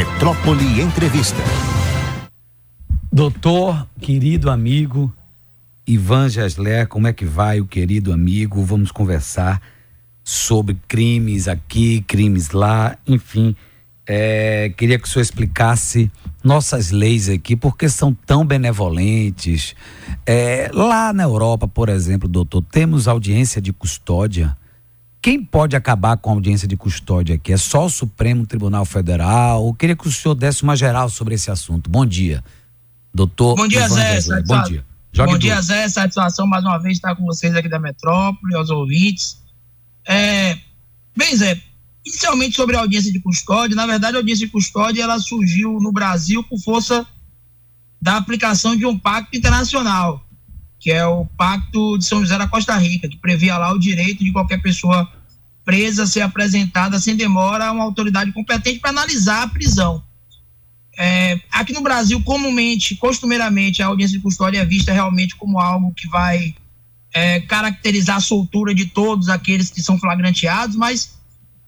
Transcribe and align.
Metrópole 0.00 0.80
Entrevista. 0.80 1.36
Doutor, 3.12 3.86
querido 4.00 4.50
amigo 4.50 5.12
Ivan 5.86 6.26
Gesler, 6.26 6.88
como 6.88 7.06
é 7.06 7.12
que 7.12 7.26
vai, 7.26 7.60
o 7.60 7.66
querido 7.66 8.10
amigo? 8.10 8.64
Vamos 8.64 8.90
conversar 8.90 9.60
sobre 10.24 10.78
crimes 10.88 11.48
aqui, 11.48 12.00
crimes 12.08 12.52
lá, 12.52 12.96
enfim. 13.06 13.54
É, 14.06 14.72
queria 14.74 14.98
que 14.98 15.06
o 15.06 15.10
senhor 15.10 15.22
explicasse 15.22 16.10
nossas 16.42 16.90
leis 16.90 17.28
aqui, 17.28 17.54
porque 17.54 17.86
são 17.86 18.14
tão 18.24 18.42
benevolentes. 18.42 19.76
É, 20.24 20.70
lá 20.72 21.12
na 21.12 21.24
Europa, 21.24 21.68
por 21.68 21.90
exemplo, 21.90 22.26
doutor, 22.26 22.62
temos 22.62 23.06
audiência 23.06 23.60
de 23.60 23.70
custódia. 23.70 24.56
Quem 25.22 25.44
pode 25.44 25.76
acabar 25.76 26.16
com 26.16 26.30
a 26.30 26.32
audiência 26.32 26.66
de 26.66 26.76
custódia 26.76 27.34
aqui? 27.34 27.52
É 27.52 27.56
só 27.56 27.84
o 27.84 27.90
Supremo 27.90 28.46
Tribunal 28.46 28.86
Federal? 28.86 29.66
Eu 29.66 29.74
queria 29.74 29.94
que 29.94 30.08
o 30.08 30.12
senhor 30.12 30.34
desse 30.34 30.62
uma 30.62 30.74
geral 30.74 31.10
sobre 31.10 31.34
esse 31.34 31.50
assunto. 31.50 31.90
Bom 31.90 32.06
dia, 32.06 32.42
doutor. 33.12 33.54
Bom 33.54 33.68
dia, 33.68 33.86
Zé. 33.86 34.42
Bom 34.42 34.62
dia. 34.62 34.84
Jogue 35.12 35.32
Bom 35.32 35.38
dia, 35.38 35.60
Zé. 35.60 35.88
Satisfação 35.88 36.46
mais 36.46 36.64
uma 36.64 36.78
vez 36.78 36.96
estar 36.96 37.14
com 37.14 37.24
vocês 37.24 37.54
aqui 37.54 37.68
da 37.68 37.78
Metrópole, 37.78 38.54
aos 38.54 38.70
ouvintes. 38.70 39.38
É, 40.08 40.56
bem, 41.14 41.36
Zé, 41.36 41.60
inicialmente 42.06 42.56
sobre 42.56 42.76
a 42.76 42.80
audiência 42.80 43.12
de 43.12 43.20
custódia, 43.20 43.76
na 43.76 43.86
verdade, 43.86 44.16
a 44.16 44.20
audiência 44.20 44.46
de 44.46 44.52
custódia 44.52 45.02
ela 45.02 45.18
surgiu 45.18 45.78
no 45.80 45.92
Brasil 45.92 46.42
por 46.44 46.58
força 46.60 47.06
da 48.00 48.16
aplicação 48.16 48.74
de 48.74 48.86
um 48.86 48.98
pacto 48.98 49.36
internacional 49.36 50.24
que 50.80 50.90
é 50.90 51.06
o 51.06 51.26
Pacto 51.26 51.98
de 51.98 52.06
São 52.06 52.20
José 52.20 52.38
da 52.38 52.48
Costa 52.48 52.74
Rica, 52.76 53.06
que 53.06 53.18
previa 53.18 53.58
lá 53.58 53.70
o 53.70 53.78
direito 53.78 54.24
de 54.24 54.32
qualquer 54.32 54.62
pessoa 54.62 55.06
presa 55.62 56.06
ser 56.06 56.22
apresentada 56.22 56.98
sem 56.98 57.14
demora 57.14 57.66
a 57.66 57.72
uma 57.72 57.84
autoridade 57.84 58.32
competente 58.32 58.80
para 58.80 58.90
analisar 58.90 59.42
a 59.42 59.48
prisão. 59.48 60.02
É, 60.98 61.38
aqui 61.52 61.72
no 61.72 61.82
Brasil, 61.82 62.22
comumente, 62.22 62.96
costumeiramente, 62.96 63.82
a 63.82 63.86
audiência 63.86 64.16
de 64.16 64.22
custódia 64.22 64.60
é 64.60 64.64
vista 64.64 64.92
realmente 64.92 65.36
como 65.36 65.60
algo 65.60 65.92
que 65.94 66.08
vai 66.08 66.54
é, 67.12 67.40
caracterizar 67.40 68.16
a 68.16 68.20
soltura 68.20 68.74
de 68.74 68.86
todos 68.86 69.28
aqueles 69.28 69.70
que 69.70 69.82
são 69.82 69.98
flagranteados, 69.98 70.76
mas 70.76 71.18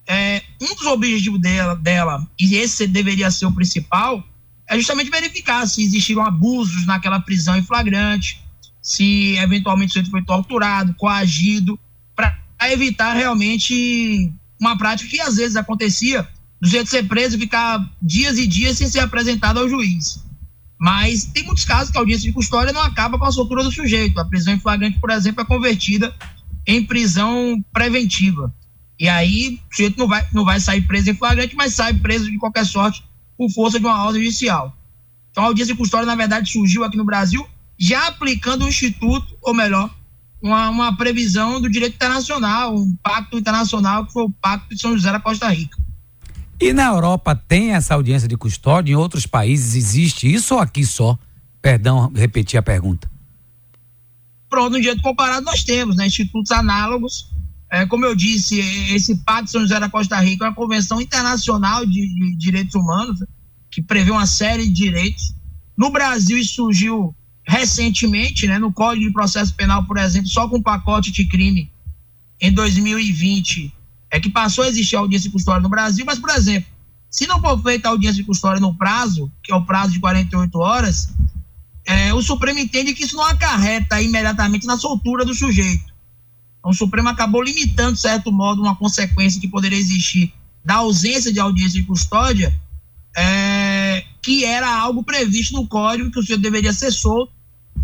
é, 0.06 0.42
um 0.61 0.75
dos 0.75 0.86
objetivos 0.86 1.41
dela, 1.41 1.77
dela, 1.77 2.27
e 2.39 2.56
esse 2.56 2.86
deveria 2.86 3.31
ser 3.31 3.47
o 3.47 3.53
principal, 3.53 4.25
é 4.69 4.77
justamente 4.77 5.11
verificar 5.11 5.67
se 5.67 5.83
existiram 5.83 6.25
abusos 6.25 6.86
naquela 6.86 7.20
prisão 7.20 7.56
em 7.56 7.62
flagrante, 7.62 8.42
se 8.83 9.36
eventualmente 9.38 9.91
o 9.91 9.92
sujeito 9.92 10.11
foi 10.11 10.25
torturado, 10.25 10.92
coagido, 10.94 11.78
para 12.16 12.36
evitar 12.64 13.14
realmente 13.14 14.33
uma 14.61 14.77
prática 14.77 15.08
que 15.08 15.20
às 15.20 15.36
vezes 15.36 15.56
acontecia 15.56 16.28
do 16.61 16.69
jeito 16.69 16.84
de 16.84 16.91
ser 16.91 17.05
preso 17.05 17.36
e 17.36 17.41
ficar 17.41 17.89
dias 18.02 18.39
e 18.39 18.47
dias 18.47 18.77
sem 18.77 18.89
ser 18.89 19.00
apresentado 19.00 19.61
ao 19.61 19.69
juiz. 19.69 20.22
Mas 20.78 21.24
tem 21.24 21.44
muitos 21.44 21.64
casos 21.64 21.91
que 21.92 21.97
a 21.97 22.00
audiência 22.00 22.28
de 22.28 22.34
custódia 22.34 22.72
não 22.72 22.83
acaba 22.83 23.16
com 23.16 23.24
a 23.24 23.30
soltura 23.30 23.62
do 23.62 23.70
sujeito. 23.70 24.19
A 24.19 24.24
prisão 24.24 24.52
em 24.52 24.58
flagrante, 24.58 24.98
por 24.98 25.11
exemplo, 25.11 25.41
é 25.41 25.44
convertida 25.44 26.12
em 26.67 26.84
prisão 26.84 27.64
preventiva. 27.72 28.52
E 28.98 29.08
aí 29.08 29.61
o 29.70 29.74
sujeito 29.77 29.98
não 29.98 30.08
vai, 30.08 30.27
não 30.33 30.44
vai 30.44 30.58
sair 30.58 30.83
preso 30.83 31.11
em 31.11 31.14
flagrante, 31.14 31.55
mas 31.55 31.74
sai 31.74 31.94
preso 31.94 32.28
de 32.28 32.36
qualquer 32.36 32.67
sorte 32.67 33.05
por 33.39 33.48
força 33.50 33.78
de 33.78 33.86
uma 33.86 34.05
ordem 34.05 34.22
judicial. 34.22 34.77
Então 35.30 35.44
a 35.44 35.46
audiência 35.46 35.74
de 35.74 35.78
custódia, 35.78 36.06
na 36.06 36.17
verdade, 36.17 36.50
surgiu 36.50 36.84
aqui 36.84 36.96
no 36.96 37.05
Brasil 37.05 37.46
já 37.83 38.06
aplicando 38.06 38.64
o 38.64 38.69
Instituto, 38.69 39.36
ou 39.42 39.52
melhor, 39.52 39.92
uma, 40.41 40.70
uma 40.70 40.97
previsão 40.97 41.61
do 41.61 41.69
direito 41.69 41.97
internacional, 41.97 42.77
um 42.77 42.97
pacto 43.02 43.36
internacional 43.36 44.06
que 44.06 44.12
foi 44.12 44.22
o 44.22 44.30
Pacto 44.30 44.72
de 44.72 44.80
São 44.80 44.92
José 44.92 45.11
da 45.11 45.19
Costa 45.19 45.48
Rica. 45.48 45.77
E 46.61 46.72
na 46.72 46.86
Europa 46.86 47.34
tem 47.34 47.72
essa 47.72 47.94
audiência 47.94 48.28
de 48.28 48.36
custódia? 48.36 48.92
Em 48.92 48.94
outros 48.94 49.27
países 49.27 49.74
existe 49.74 50.33
isso 50.33 50.55
ou 50.55 50.61
aqui 50.61 50.86
só? 50.86 51.19
Perdão, 51.61 52.12
repetir 52.14 52.56
a 52.56 52.62
pergunta. 52.62 53.11
Pronto, 54.48 54.74
no 54.74 54.80
direito 54.80 55.02
comparado 55.02 55.45
nós 55.45 55.64
temos, 55.64 55.96
né? 55.96 56.07
Institutos 56.07 56.52
análogos. 56.52 57.33
É, 57.68 57.84
como 57.84 58.05
eu 58.05 58.14
disse, 58.14 58.61
esse 58.95 59.17
Pacto 59.24 59.46
de 59.46 59.51
São 59.51 59.62
José 59.62 59.80
da 59.80 59.90
Costa 59.90 60.20
Rica 60.20 60.45
é 60.45 60.48
uma 60.48 60.55
convenção 60.55 61.01
internacional 61.01 61.84
de, 61.84 62.14
de 62.14 62.36
direitos 62.36 62.77
humanos 62.77 63.24
que 63.68 63.83
prevê 63.83 64.12
uma 64.12 64.27
série 64.27 64.68
de 64.68 64.73
direitos. 64.73 65.34
No 65.77 65.90
Brasil, 65.90 66.39
isso 66.39 66.55
surgiu 66.55 67.12
recentemente, 67.47 68.47
né, 68.47 68.58
no 68.58 68.73
Código 68.73 69.07
de 69.07 69.13
Processo 69.13 69.55
Penal, 69.55 69.85
por 69.85 69.98
exemplo, 69.98 70.29
só 70.29 70.48
com 70.48 70.57
o 70.57 70.63
pacote 70.63 71.11
de 71.11 71.25
crime 71.25 71.70
em 72.41 72.53
2020, 72.53 73.73
é 74.11 74.20
que 74.20 74.30
passou 74.30 74.64
a 74.64 74.69
existir 74.69 74.97
audiência 74.97 75.29
de 75.29 75.33
custódia 75.33 75.63
no 75.63 75.69
Brasil, 75.69 76.05
mas, 76.05 76.19
por 76.19 76.31
exemplo, 76.31 76.70
se 77.11 77.27
não 77.27 77.41
for 77.41 77.61
feita 77.63 77.89
a 77.89 77.91
audiência 77.91 78.23
de 78.23 78.27
custódia 78.27 78.61
no 78.61 78.75
prazo, 78.75 79.31
que 79.42 79.52
é 79.52 79.55
o 79.55 79.64
prazo 79.64 79.92
de 79.92 80.01
48 80.01 80.58
horas, 80.58 81.13
é, 81.85 82.14
o 82.14 82.23
Supremo 82.23 82.58
entende 82.58 82.95
que 82.95 83.05
isso 83.05 83.17
não 83.17 83.25
acarreta 83.25 84.01
imediatamente 84.01 84.67
na 84.67 84.79
soltura 84.79 85.25
do 85.25 85.35
sujeito. 85.35 85.92
Então, 86.58 86.70
o 86.70 86.75
Supremo 86.75 87.08
acabou 87.08 87.42
limitando, 87.42 87.95
de 87.95 88.01
certo 88.01 88.31
modo, 88.31 88.63
uma 88.63 88.77
consequência 88.77 89.41
que 89.41 89.48
poderia 89.48 89.79
existir 89.79 90.33
da 90.64 90.77
ausência 90.77 91.33
de 91.33 91.41
audiência 91.41 91.81
de 91.81 91.86
custódia, 91.86 92.55
é, 93.17 93.71
que 94.22 94.44
era 94.44 94.72
algo 94.72 95.02
previsto 95.02 95.55
no 95.55 95.66
código 95.66 96.10
que 96.10 96.20
o 96.20 96.22
senhor 96.22 96.38
deveria 96.38 96.72
ser 96.72 96.92
solto. 96.92 97.33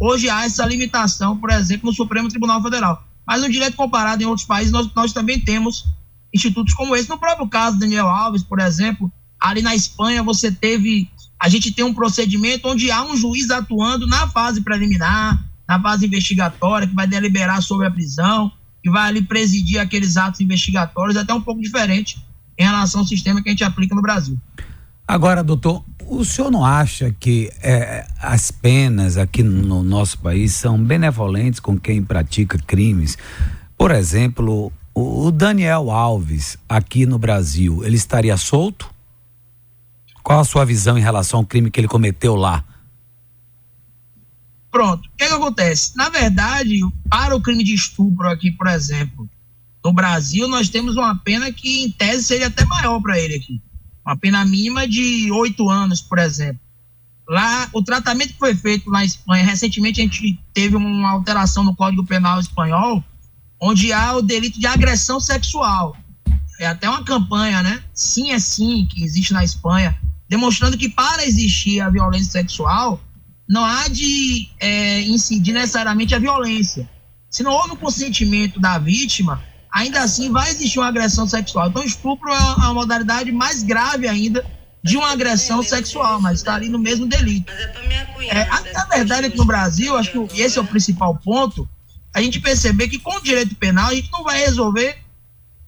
Hoje 0.01 0.31
há 0.31 0.45
essa 0.45 0.65
limitação, 0.65 1.37
por 1.37 1.51
exemplo, 1.51 1.91
no 1.91 1.95
Supremo 1.95 2.29
Tribunal 2.29 2.63
Federal. 2.63 3.05
Mas 3.27 3.43
no 3.43 3.51
direito 3.51 3.77
comparado 3.77 4.23
em 4.23 4.27
outros 4.27 4.47
países, 4.47 4.73
nós, 4.73 4.89
nós 4.95 5.13
também 5.13 5.41
temos 5.41 5.85
institutos 6.33 6.73
como 6.75 6.95
esse. 6.95 7.09
No 7.09 7.19
próprio 7.19 7.49
caso 7.49 7.79
Daniel 7.79 8.07
Alves, 8.07 8.45
por 8.45 8.61
exemplo, 8.61 9.13
ali 9.41 9.61
na 9.61 9.75
Espanha 9.75 10.23
você 10.23 10.53
teve, 10.53 11.11
a 11.39 11.49
gente 11.49 11.73
tem 11.73 11.85
um 11.85 11.93
procedimento 11.93 12.69
onde 12.69 12.91
há 12.91 13.03
um 13.03 13.17
juiz 13.17 13.51
atuando 13.51 14.07
na 14.07 14.29
fase 14.29 14.61
preliminar, 14.61 15.45
na 15.69 15.81
fase 15.81 16.07
investigatória, 16.07 16.87
que 16.87 16.95
vai 16.95 17.07
deliberar 17.07 17.61
sobre 17.63 17.87
a 17.87 17.91
prisão, 17.91 18.51
que 18.83 18.91
vai 18.91 19.09
ali 19.09 19.23
presidir 19.23 19.81
aqueles 19.81 20.17
atos 20.17 20.41
investigatórios, 20.41 21.17
até 21.17 21.35
um 21.35 21.41
pouco 21.41 21.61
diferente 21.61 22.19
em 22.57 22.65
relação 22.65 23.01
ao 23.01 23.07
sistema 23.07 23.43
que 23.43 23.49
a 23.49 23.53
gente 23.53 23.65
aplica 23.65 23.95
no 23.95 24.03
Brasil. 24.03 24.39
Agora, 25.09 25.43
doutor, 25.43 25.83
o 26.07 26.23
senhor 26.23 26.51
não 26.51 26.63
acha 26.63 27.11
que 27.19 27.51
é, 27.63 28.07
as 28.21 28.51
penas 28.51 29.17
aqui 29.17 29.43
no 29.43 29.83
nosso 29.83 30.19
país 30.19 30.55
são 30.55 30.79
benevolentes 30.79 31.61
com 31.61 31.81
quem 31.81 32.05
pratica 32.05 32.59
crimes? 32.59 33.17
Por 33.75 33.91
exemplo, 33.91 34.71
o 34.95 35.31
Daniel 35.31 35.91
Alves, 35.91 36.59
aqui 36.69 37.07
no 37.07 37.19
Brasil, 37.19 37.83
ele 37.87 37.97
estaria 37.97 38.37
solto? 38.37 38.91
Qual 40.23 40.41
a 40.41 40.45
sua 40.45 40.67
visão 40.67 40.99
em 40.99 41.03
relação 41.03 41.41
ao 41.41 41.47
crime 41.47 41.71
que 41.71 41.81
ele 41.81 41.89
cometeu 41.89 42.37
lá? 42.37 42.63
Pronto. 44.71 45.07
O 45.07 45.17
que, 45.17 45.27
que 45.27 45.33
acontece? 45.33 45.97
Na 45.97 46.11
verdade, 46.11 46.81
para 47.09 47.35
o 47.35 47.41
crime 47.41 47.65
de 47.65 47.73
estupro 47.73 48.29
aqui, 48.29 48.51
por 48.51 48.67
exemplo, 48.67 49.27
no 49.83 49.91
Brasil, 49.91 50.47
nós 50.49 50.69
temos 50.69 50.99
uma 50.99 51.17
pena 51.17 51.51
que, 51.51 51.85
em 51.85 51.91
tese, 51.91 52.25
seria 52.25 52.49
até 52.49 52.63
maior 52.67 53.01
para 53.01 53.19
ele 53.19 53.37
aqui 53.37 53.59
uma 54.09 54.17
pena 54.17 54.43
mínima 54.43 54.89
de 54.89 55.31
oito 55.31 55.69
anos, 55.69 56.01
por 56.01 56.19
exemplo. 56.19 56.59
Lá, 57.29 57.69
o 57.75 57.83
tratamento 57.83 58.33
que 58.33 58.39
foi 58.39 58.55
feito 58.55 58.91
na 58.91 59.05
Espanha, 59.05 59.45
recentemente 59.45 60.01
a 60.01 60.05
gente 60.05 60.41
teve 60.55 60.77
uma 60.77 61.11
alteração 61.11 61.63
no 61.63 61.77
Código 61.77 62.07
Penal 62.07 62.41
espanhol, 62.41 63.05
onde 63.61 63.93
há 63.93 64.15
o 64.15 64.23
delito 64.23 64.59
de 64.59 64.67
agressão 64.67 65.21
sexual. 65.21 65.95
É 66.59 66.67
até 66.67 66.89
uma 66.89 67.05
campanha, 67.05 67.63
né? 67.63 67.83
Sim 67.93 68.31
é 68.31 68.39
sim, 68.39 68.87
que 68.91 69.05
existe 69.05 69.35
na 69.35 69.45
Espanha, 69.45 69.95
demonstrando 70.27 70.79
que 70.79 70.89
para 70.89 71.27
existir 71.27 71.81
a 71.83 71.91
violência 71.91 72.33
sexual, 72.33 72.99
não 73.47 73.63
há 73.63 73.89
de 73.89 74.49
é, 74.59 75.03
incidir 75.03 75.53
necessariamente 75.53 76.15
a 76.15 76.19
violência. 76.19 76.89
Se 77.29 77.43
não 77.43 77.53
houve 77.53 77.73
o 77.73 77.77
consentimento 77.77 78.59
da 78.59 78.79
vítima, 78.79 79.43
ainda 79.73 80.01
assim 80.01 80.31
vai 80.31 80.51
existir 80.51 80.79
uma 80.79 80.89
agressão 80.89 81.27
sexual. 81.27 81.69
Então, 81.69 81.83
estupro 81.83 82.31
é 82.31 82.37
a 82.37 82.73
modalidade 82.73 83.31
mais 83.33 83.63
grave 83.63 84.09
ainda 84.09 84.45
de 84.83 84.97
uma 84.97 85.11
agressão 85.11 85.63
sexual, 85.63 86.21
mas 86.21 86.39
está 86.39 86.55
ali 86.55 86.69
no 86.69 86.79
mesmo 86.79 87.07
delito. 87.07 87.53
É, 88.31 88.43
a, 88.43 88.83
a 88.83 88.85
verdade 88.97 89.27
é 89.27 89.31
que 89.31 89.37
no 89.37 89.45
Brasil, 89.45 89.97
acho 89.97 90.29
que 90.29 90.41
esse 90.41 90.59
é 90.59 90.61
o 90.61 90.67
principal 90.67 91.17
ponto, 91.17 91.69
a 92.15 92.23
gente 92.23 92.41
perceber 92.41 92.89
que 92.89 92.99
com 92.99 93.17
o 93.17 93.23
direito 93.23 93.55
penal 93.57 93.89
a 93.89 93.95
gente 93.95 94.11
não 94.11 94.23
vai 94.23 94.39
resolver 94.39 94.99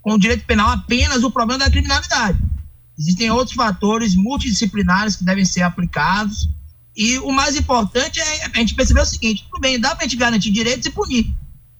com 0.00 0.14
o 0.14 0.18
direito 0.18 0.44
penal 0.46 0.70
apenas 0.70 1.22
o 1.22 1.30
problema 1.30 1.58
da 1.64 1.70
criminalidade. 1.70 2.38
Existem 2.98 3.30
outros 3.30 3.54
fatores 3.54 4.14
multidisciplinares 4.14 5.16
que 5.16 5.24
devem 5.24 5.44
ser 5.44 5.62
aplicados. 5.62 6.48
E 6.96 7.18
o 7.18 7.30
mais 7.32 7.56
importante 7.56 8.20
é 8.20 8.46
a 8.46 8.58
gente 8.58 8.74
perceber 8.74 9.00
o 9.00 9.06
seguinte: 9.06 9.46
tudo 9.50 9.60
bem, 9.60 9.78
dá 9.78 9.94
para 9.94 10.04
a 10.04 10.08
gente 10.08 10.18
garantir 10.18 10.50
direitos 10.50 10.86
e 10.86 10.90
punir. 10.90 11.26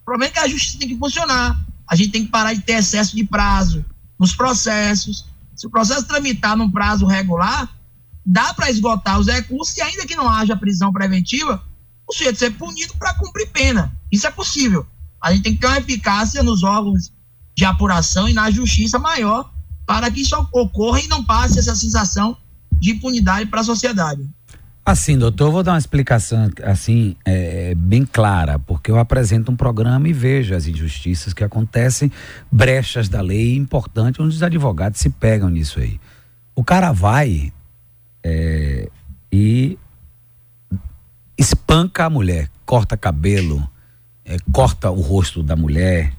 O 0.01 0.05
problema 0.05 0.31
é 0.31 0.33
que 0.33 0.39
a 0.39 0.49
justiça 0.49 0.79
tem 0.79 0.89
que 0.89 0.97
funcionar 0.97 1.59
a 1.91 1.97
gente 1.97 2.13
tem 2.13 2.25
que 2.25 2.31
parar 2.31 2.55
de 2.55 2.61
ter 2.61 2.75
excesso 2.75 3.17
de 3.17 3.25
prazo 3.25 3.85
nos 4.17 4.33
processos. 4.33 5.27
Se 5.57 5.67
o 5.67 5.71
processo 5.71 6.07
tramitar 6.07 6.57
num 6.57 6.71
prazo 6.71 7.05
regular, 7.05 7.69
dá 8.25 8.55
para 8.55 8.71
esgotar 8.71 9.19
os 9.19 9.27
recursos 9.27 9.77
e 9.77 9.83
ainda 9.83 10.07
que 10.07 10.15
não 10.15 10.29
haja 10.29 10.57
prisão 10.57 10.93
preventiva, 10.93 11.61
o 12.09 12.13
sujeito 12.13 12.39
ser 12.39 12.53
punido 12.53 12.95
para 12.97 13.15
cumprir 13.15 13.49
pena. 13.49 13.93
Isso 14.11 14.25
é 14.25 14.31
possível. 14.31 14.87
A 15.21 15.33
gente 15.33 15.43
tem 15.43 15.55
que 15.55 15.61
ter 15.61 15.67
uma 15.67 15.79
eficácia 15.79 16.45
nos 16.45 16.63
órgãos 16.63 17.13
de 17.57 17.65
apuração 17.65 18.29
e 18.29 18.33
na 18.33 18.53
justiça 18.53 18.97
maior 18.97 19.53
para 19.85 20.09
que 20.13 20.21
isso 20.21 20.37
ocorra 20.53 21.01
e 21.01 21.09
não 21.09 21.25
passe 21.25 21.59
essa 21.59 21.75
sensação 21.75 22.37
de 22.79 22.93
impunidade 22.93 23.51
para 23.51 23.63
a 23.63 23.65
sociedade. 23.65 24.31
Assim, 24.85 25.17
doutor, 25.17 25.53
vou 25.53 25.63
dar 25.63 25.73
uma 25.73 25.79
explicação 25.79 26.51
assim 26.65 27.15
é, 27.25 27.75
bem 27.75 28.05
clara, 28.05 28.59
porque 28.59 28.91
eu 28.91 28.99
apresento 28.99 29.53
um 29.53 29.57
programa 29.57 30.09
e 30.09 30.13
vejo 30.13 30.55
as 30.55 30.67
injustiças 30.67 31.35
que 31.35 31.45
acontecem, 31.45 32.11
brechas 32.51 33.09
da 33.09 33.21
lei 33.21 33.57
importante, 33.57 34.21
onde 34.21 34.35
os 34.35 34.43
advogados 34.43 34.99
se 34.99 35.11
pegam 35.11 35.51
nisso 35.51 35.79
aí. 35.79 36.01
O 36.55 36.65
cara 36.65 36.93
vai 36.93 37.53
é, 38.25 38.89
e 39.31 39.79
espanca 41.39 42.07
a 42.07 42.11
mulher, 42.11 42.49
corta 42.65 42.97
cabelo, 42.97 43.69
é, 44.25 44.37
corta 44.51 44.91
o 44.91 45.01
rosto 45.01 45.43
da 45.43 45.57
mulher, 45.57 46.13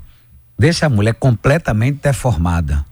deixa 0.58 0.86
a 0.86 0.90
mulher 0.90 1.16
completamente 1.16 2.00
deformada. 2.02 2.86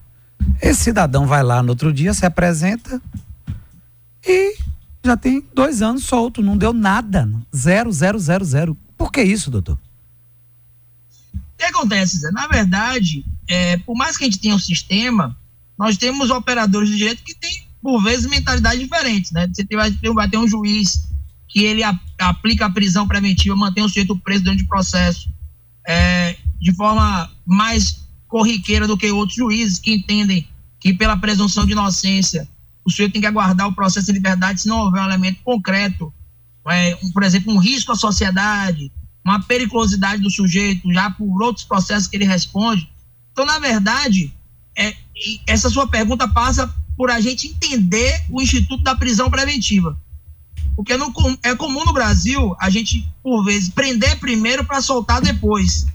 Esse 0.62 0.86
cidadão 0.86 1.28
vai 1.28 1.44
lá 1.44 1.62
no 1.62 1.70
outro 1.70 1.94
dia, 1.94 2.14
se 2.14 2.26
apresenta 2.26 3.02
e 4.26 4.58
já 5.04 5.16
tem 5.16 5.44
dois 5.54 5.82
anos 5.82 6.04
solto, 6.04 6.42
não 6.42 6.58
deu 6.58 6.74
nada. 6.74 7.30
Zero, 7.56 7.92
zero, 7.92 8.20
zero, 8.20 8.46
zero. 8.46 8.78
Por 8.98 9.12
que 9.12 9.22
isso, 9.22 9.50
doutor? 9.50 9.78
O 11.34 11.58
que 11.58 11.66
acontece, 11.66 12.18
Zé? 12.18 12.32
Na 12.32 12.48
verdade, 12.48 13.26
é, 13.48 13.78
por 13.78 13.96
mais 13.96 14.18
que 14.18 14.24
a 14.24 14.28
gente 14.28 14.40
tenha 14.40 14.56
um 14.56 14.60
sistema, 14.60 15.36
nós 15.78 15.98
temos 15.98 16.30
operadores 16.30 16.90
de 16.90 16.98
direito 16.98 17.24
que 17.24 17.36
têm, 17.36 17.68
por 17.82 18.02
vezes, 18.04 18.30
mentalidades 18.30 18.80
diferentes, 18.80 19.32
né? 19.32 19.48
Você 19.48 19.66
vai 19.76 19.92
ter, 19.92 20.14
vai 20.14 20.30
ter 20.30 20.38
um 20.38 20.48
juiz 20.48 21.08
que 21.48 21.64
ele 21.64 21.84
a, 21.84 21.98
aplica 22.20 22.66
a 22.66 22.70
prisão 22.70 23.08
preventiva, 23.08 23.56
mantém 23.56 23.84
o 23.84 23.88
sujeito 23.88 24.18
preso 24.18 24.44
dentro 24.44 24.60
de 24.60 24.68
processo 24.68 25.30
é, 25.88 26.36
de 26.60 26.74
forma 26.74 27.30
mais 27.46 28.08
corriqueira 28.28 28.88
do 28.88 28.96
que 28.96 29.12
outros 29.12 29.36
juízes 29.36 29.80
que 29.80 29.92
entendem 29.92 30.48
que 30.80 30.94
pela 30.94 31.18
presunção 31.18 31.66
de 31.66 31.72
inocência 31.72 32.48
o 32.90 32.92
sujeito 32.92 33.14
tem 33.14 33.22
que 33.22 33.28
aguardar 33.28 33.68
o 33.68 33.74
processo 33.74 34.08
de 34.08 34.14
liberdade 34.14 34.62
se 34.62 34.68
não 34.68 34.80
houver 34.80 35.02
um 35.02 35.06
elemento 35.06 35.40
concreto, 35.44 36.14
é, 36.68 36.98
um, 37.04 37.12
por 37.12 37.24
exemplo, 37.24 37.54
um 37.54 37.58
risco 37.58 37.92
à 37.92 37.96
sociedade, 37.96 38.92
uma 39.24 39.42
periculosidade 39.42 40.22
do 40.22 40.30
sujeito, 40.30 40.92
já 40.92 41.10
por 41.12 41.42
outros 41.42 41.66
processos 41.66 42.08
que 42.08 42.18
ele 42.18 42.26
responde. 42.26 42.90
Então, 43.32 43.46
na 43.46 43.60
verdade, 43.60 44.34
é, 44.78 44.96
essa 45.48 45.70
sua 45.70 45.88
pergunta 45.88 46.28
passa 46.28 46.74
por 46.98 47.10
a 47.10 47.20
gente 47.22 47.48
entender 47.48 48.24
o 48.30 48.42
Instituto 48.42 48.84
da 48.84 48.96
Prisão 48.96 49.30
Preventiva. 49.30 49.98
Porque 50.76 50.98
no, 50.98 51.14
é 51.44 51.56
comum 51.56 51.86
no 51.86 51.94
Brasil 51.94 52.56
a 52.60 52.70
gente, 52.70 53.08
por 53.22 53.44
vezes, 53.44 53.70
prender 53.70 54.20
primeiro 54.20 54.66
para 54.66 54.82
soltar 54.82 55.22
depois. 55.22 55.86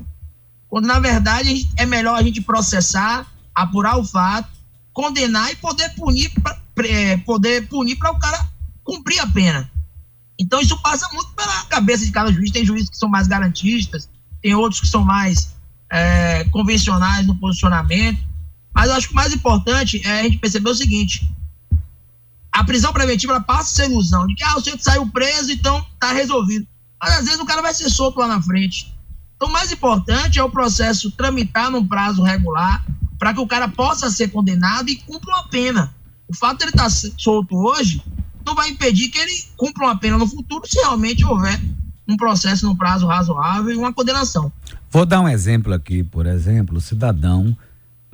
Quando, 0.68 0.86
na 0.86 0.98
verdade, 0.98 1.68
é 1.76 1.86
melhor 1.86 2.18
a 2.18 2.22
gente 2.22 2.40
processar, 2.40 3.26
apurar 3.54 3.98
o 3.98 4.04
fato, 4.04 4.48
condenar 4.92 5.50
e 5.52 5.56
poder 5.56 5.90
punir 5.94 6.30
é, 6.78 7.16
poder 7.18 7.68
punir 7.68 7.96
para 7.96 8.10
o 8.10 8.18
cara 8.18 8.48
cumprir 8.82 9.20
a 9.20 9.26
pena. 9.26 9.70
Então 10.38 10.60
isso 10.60 10.80
passa 10.82 11.08
muito 11.12 11.30
pela 11.32 11.64
cabeça 11.64 12.04
de 12.04 12.12
cada 12.12 12.32
juiz. 12.32 12.50
Tem 12.50 12.64
juízes 12.64 12.90
que 12.90 12.96
são 12.96 13.08
mais 13.08 13.26
garantistas, 13.26 14.08
tem 14.42 14.54
outros 14.54 14.80
que 14.80 14.86
são 14.86 15.04
mais 15.04 15.54
é, 15.90 16.44
convencionais 16.50 17.26
no 17.26 17.36
posicionamento. 17.36 18.20
Mas 18.74 18.88
eu 18.88 18.96
acho 18.96 19.08
que 19.08 19.12
o 19.12 19.16
mais 19.16 19.32
importante 19.32 20.00
é 20.04 20.20
a 20.20 20.22
gente 20.24 20.38
perceber 20.38 20.70
o 20.70 20.74
seguinte: 20.74 21.30
a 22.50 22.64
prisão 22.64 22.92
preventiva 22.92 23.40
passa 23.40 23.82
essa 23.82 23.90
ilusão 23.90 24.26
de 24.26 24.34
que 24.34 24.44
ah, 24.44 24.56
o 24.56 24.60
sujeito 24.60 24.82
saiu 24.82 25.06
preso, 25.06 25.52
então 25.52 25.84
está 25.94 26.12
resolvido. 26.12 26.66
Mas 27.00 27.18
às 27.18 27.24
vezes 27.24 27.40
o 27.40 27.44
cara 27.44 27.62
vai 27.62 27.74
ser 27.74 27.90
solto 27.90 28.18
lá 28.18 28.26
na 28.26 28.40
frente. 28.40 28.94
Então, 29.36 29.48
o 29.48 29.52
mais 29.52 29.70
importante 29.70 30.38
é 30.38 30.42
o 30.42 30.50
processo 30.50 31.10
tramitar 31.10 31.70
num 31.70 31.86
prazo 31.86 32.22
regular 32.22 32.84
para 33.18 33.34
que 33.34 33.40
o 33.40 33.46
cara 33.46 33.68
possa 33.68 34.10
ser 34.10 34.28
condenado 34.28 34.88
e 34.88 34.96
cumpra 34.96 35.34
uma 35.34 35.48
pena. 35.48 35.94
O 36.28 36.34
fato 36.34 36.58
de 36.58 36.64
ele 36.64 36.70
estar 36.70 36.84
tá 36.84 36.90
solto 36.90 37.56
hoje 37.56 38.02
não 38.44 38.54
vai 38.54 38.70
impedir 38.70 39.08
que 39.08 39.18
ele 39.18 39.44
cumpra 39.56 39.84
uma 39.84 39.98
pena 39.98 40.18
no 40.18 40.26
futuro 40.26 40.66
se 40.66 40.78
realmente 40.78 41.24
houver 41.24 41.60
um 42.06 42.16
processo 42.16 42.66
no 42.66 42.76
prazo 42.76 43.06
razoável 43.06 43.72
e 43.72 43.76
uma 43.76 43.92
condenação. 43.92 44.52
Vou 44.90 45.06
dar 45.06 45.20
um 45.20 45.28
exemplo 45.28 45.72
aqui, 45.72 46.02
por 46.04 46.26
exemplo, 46.26 46.76
o 46.76 46.80
cidadão 46.80 47.56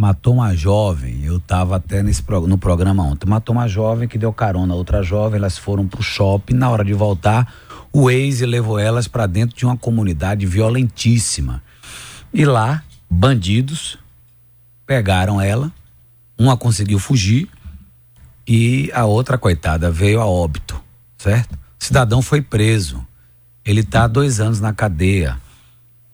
matou 0.00 0.32
uma 0.32 0.54
jovem, 0.56 1.22
eu 1.24 1.36
estava 1.36 1.76
até 1.76 2.02
nesse, 2.02 2.24
no 2.46 2.56
programa 2.56 3.02
ontem, 3.02 3.28
matou 3.28 3.54
uma 3.54 3.68
jovem 3.68 4.08
que 4.08 4.16
deu 4.16 4.32
carona 4.32 4.72
a 4.72 4.76
outra 4.76 5.02
jovem, 5.02 5.36
elas 5.36 5.58
foram 5.58 5.86
para 5.86 6.00
o 6.00 6.02
shopping, 6.02 6.54
na 6.54 6.70
hora 6.70 6.82
de 6.82 6.94
voltar, 6.94 7.52
o 7.92 8.10
ex 8.10 8.40
levou 8.40 8.78
elas 8.78 9.06
para 9.06 9.26
dentro 9.26 9.54
de 9.54 9.66
uma 9.66 9.76
comunidade 9.76 10.46
violentíssima. 10.46 11.62
E 12.32 12.46
lá, 12.46 12.82
bandidos 13.10 13.98
pegaram 14.86 15.38
ela, 15.38 15.70
uma 16.38 16.56
conseguiu 16.56 16.98
fugir, 16.98 17.46
e 18.52 18.90
a 18.92 19.04
outra, 19.04 19.38
coitada, 19.38 19.92
veio 19.92 20.20
a 20.20 20.26
óbito, 20.26 20.82
certo? 21.16 21.54
O 21.54 21.84
cidadão 21.84 22.20
foi 22.20 22.42
preso. 22.42 23.06
Ele 23.64 23.82
está 23.82 24.02
há 24.02 24.08
dois 24.08 24.40
anos 24.40 24.58
na 24.58 24.72
cadeia. 24.72 25.40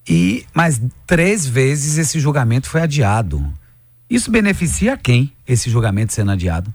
E 0.06 0.44
mais 0.53 0.79
três 1.06 1.47
vezes 1.47 1.97
esse 1.97 2.21
julgamento 2.21 2.69
foi 2.69 2.83
adiado. 2.83 3.43
Isso 4.11 4.31
beneficia 4.31 4.99
quem, 4.99 5.33
esse 5.47 5.71
julgamento 5.71 6.12
sendo 6.12 6.31
adiado? 6.31 6.73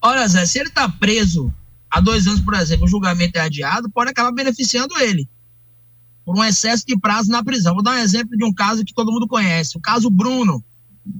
Olha, 0.00 0.28
Zé, 0.28 0.46
se 0.46 0.60
ele 0.60 0.68
está 0.68 0.88
preso 0.88 1.52
há 1.90 2.00
dois 2.00 2.28
anos, 2.28 2.40
por 2.40 2.54
exemplo, 2.54 2.84
o 2.84 2.88
julgamento 2.88 3.36
é 3.36 3.40
adiado, 3.40 3.90
pode 3.90 4.12
acabar 4.12 4.30
beneficiando 4.30 4.96
ele 5.00 5.28
por 6.24 6.38
um 6.38 6.44
excesso 6.44 6.86
de 6.86 6.96
prazo 6.96 7.28
na 7.28 7.42
prisão. 7.42 7.74
Vou 7.74 7.82
dar 7.82 7.96
um 7.96 7.98
exemplo 7.98 8.36
de 8.36 8.44
um 8.44 8.54
caso 8.54 8.84
que 8.84 8.94
todo 8.94 9.10
mundo 9.10 9.26
conhece, 9.26 9.76
o 9.76 9.80
caso 9.80 10.08
Bruno 10.08 10.64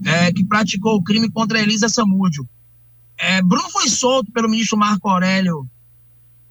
é, 0.05 0.31
que 0.31 0.45
praticou 0.45 0.95
o 0.95 1.03
crime 1.03 1.29
contra 1.29 1.59
Elisa 1.59 1.89
Samúdio. 1.89 2.47
É, 3.17 3.41
Bruno 3.41 3.69
foi 3.69 3.87
solto 3.87 4.31
pelo 4.31 4.49
ministro 4.49 4.77
Marco 4.77 5.07
Aurélio 5.09 5.69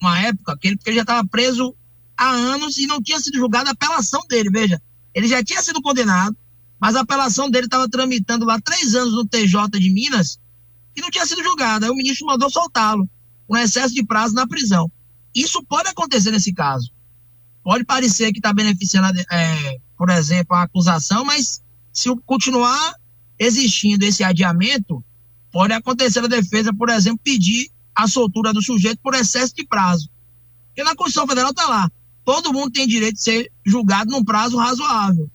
uma 0.01 0.19
época 0.21 0.57
que 0.57 0.69
ele, 0.69 0.79
ele 0.87 0.97
já 0.97 1.03
estava 1.03 1.27
preso 1.29 1.75
há 2.17 2.31
anos 2.31 2.79
e 2.79 2.87
não 2.87 3.03
tinha 3.03 3.21
sido 3.21 3.37
julgada 3.37 3.71
a 3.71 3.73
apelação 3.73 4.21
dele. 4.29 4.51
Veja, 4.51 4.81
ele 5.15 5.29
já 5.29 5.45
tinha 5.45 5.63
sido 5.63 5.83
condenado, 5.83 6.37
mas 6.81 6.97
a 6.97 7.01
apelação 7.01 7.51
dele 7.51 7.67
estava 7.67 7.89
tramitando 7.89 8.47
lá 8.47 8.59
três 8.61 8.95
anos 8.95 9.13
no 9.13 9.27
TJ 9.27 9.69
de 9.79 9.91
Minas 9.91 10.41
e 10.97 11.01
não 11.01 11.11
tinha 11.11 11.27
sido 11.27 11.43
julgada. 11.43 11.87
Aí 11.87 11.93
o 11.93 11.95
ministro 11.95 12.27
mandou 12.27 12.51
soltá-lo, 12.51 13.09
com 13.47 13.57
excesso 13.57 13.95
de 13.95 14.05
prazo 14.05 14.35
na 14.35 14.47
prisão. 14.47 14.91
Isso 15.35 15.63
pode 15.65 15.89
acontecer 15.89 16.31
nesse 16.31 16.53
caso. 16.53 16.91
Pode 17.63 17.85
parecer 17.85 18.33
que 18.33 18.39
está 18.39 18.53
beneficiando, 18.53 19.21
é, 19.31 19.79
por 19.97 20.09
exemplo, 20.09 20.57
a 20.57 20.63
acusação, 20.63 21.25
mas 21.25 21.63
se 21.93 22.09
continuar 22.25 22.95
existindo 23.41 24.05
esse 24.05 24.23
adiamento, 24.23 25.03
pode 25.51 25.73
acontecer 25.73 26.23
a 26.23 26.29
defesa, 26.29 26.75
por 26.75 26.91
exemplo, 26.91 27.21
pedir 27.25 27.71
a 27.95 28.07
soltura 28.07 28.53
do 28.53 28.63
sujeito 28.63 29.01
por 29.03 29.15
excesso 29.15 29.55
de 29.55 29.67
prazo. 29.67 30.11
Porque 30.67 30.85
na 30.85 30.95
Constituição 30.95 31.27
Federal 31.27 31.51
está 31.51 31.67
lá. 31.67 31.91
Todo 32.23 32.53
mundo 32.53 32.71
tem 32.71 32.87
direito 32.87 33.17
de 33.17 33.23
ser 33.23 33.51
julgado 33.65 34.11
num 34.11 34.23
prazo 34.23 34.59
razoável. 34.59 35.29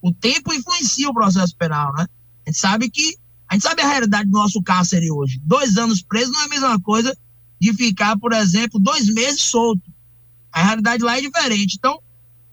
O 0.00 0.12
tempo 0.14 0.54
influencia 0.54 1.08
o 1.08 1.14
processo 1.14 1.54
penal, 1.56 1.92
né? 1.94 2.06
A 2.46 2.50
gente 2.50 2.58
sabe 2.58 2.88
que. 2.88 3.16
A 3.48 3.54
gente 3.54 3.64
sabe 3.64 3.82
a 3.82 3.88
realidade 3.88 4.30
do 4.30 4.38
nosso 4.38 4.62
cárcere 4.62 5.10
hoje. 5.10 5.38
Dois 5.44 5.76
anos 5.76 6.00
preso 6.00 6.32
não 6.32 6.40
é 6.40 6.44
a 6.44 6.48
mesma 6.48 6.80
coisa 6.80 7.14
de 7.60 7.74
ficar, 7.74 8.16
por 8.18 8.32
exemplo, 8.32 8.80
dois 8.80 9.12
meses 9.12 9.42
solto. 9.42 9.92
A 10.50 10.62
realidade 10.62 11.02
lá 11.02 11.18
é 11.18 11.20
diferente. 11.20 11.76
Então, 11.76 12.00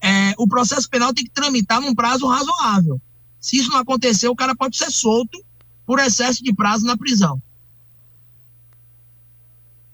é, 0.01 0.33
o 0.37 0.47
processo 0.47 0.89
penal 0.89 1.13
tem 1.13 1.23
que 1.23 1.31
tramitar 1.31 1.79
num 1.79 1.95
prazo 1.95 2.27
razoável. 2.27 2.99
Se 3.39 3.57
isso 3.57 3.71
não 3.71 3.79
acontecer, 3.79 4.27
o 4.27 4.35
cara 4.35 4.55
pode 4.55 4.77
ser 4.77 4.91
solto 4.91 5.43
por 5.85 5.99
excesso 5.99 6.43
de 6.43 6.53
prazo 6.53 6.85
na 6.85 6.97
prisão. 6.97 7.41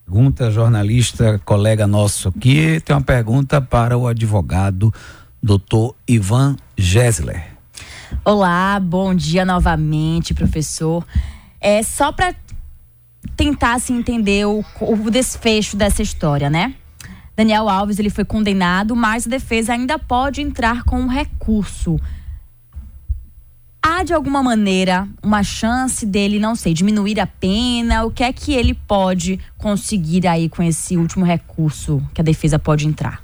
Pergunta, 0.06 0.52
jornalista, 0.52 1.40
colega 1.44 1.88
nosso 1.88 2.30
aqui, 2.30 2.80
tem 2.82 2.96
uma 2.96 3.02
pergunta 3.02 3.60
para 3.60 3.98
o 3.98 4.08
advogado 4.08 4.94
doutor 5.42 5.96
Ivan 6.08 6.56
Gessler. 6.78 7.56
Olá, 8.24 8.80
bom 8.80 9.14
dia 9.14 9.46
novamente, 9.46 10.34
professor. 10.34 11.06
É 11.60 11.82
só 11.84 12.12
para 12.12 12.36
tentar 13.36 13.74
assim, 13.74 13.98
entender 13.98 14.46
o, 14.46 14.64
o 14.82 15.10
desfecho 15.10 15.76
dessa 15.76 16.02
história, 16.02 16.50
né? 16.50 16.76
Daniel 17.36 17.68
Alves 17.68 18.00
ele 18.00 18.10
foi 18.10 18.24
condenado, 18.24 18.96
mas 18.96 19.28
a 19.28 19.30
defesa 19.30 19.74
ainda 19.74 20.00
pode 20.00 20.42
entrar 20.42 20.84
com 20.84 21.00
um 21.00 21.08
recurso 21.08 22.00
de 24.04 24.14
alguma 24.14 24.42
maneira 24.42 25.08
uma 25.22 25.44
chance 25.44 26.06
dele, 26.06 26.40
não 26.40 26.56
sei, 26.56 26.74
diminuir 26.74 27.20
a 27.20 27.28
pena? 27.28 28.04
O 28.04 28.12
que 28.12 28.24
é 28.24 28.34
que 28.34 28.54
ele 28.54 28.74
pode 28.74 29.40
conseguir 29.58 30.28
aí 30.28 30.50
com 30.50 30.64
esse 30.64 30.98
último 30.98 31.26
recurso 31.26 32.02
que 32.14 32.22
a 32.22 32.24
defesa 32.24 32.58
pode 32.58 32.88
entrar? 32.88 33.24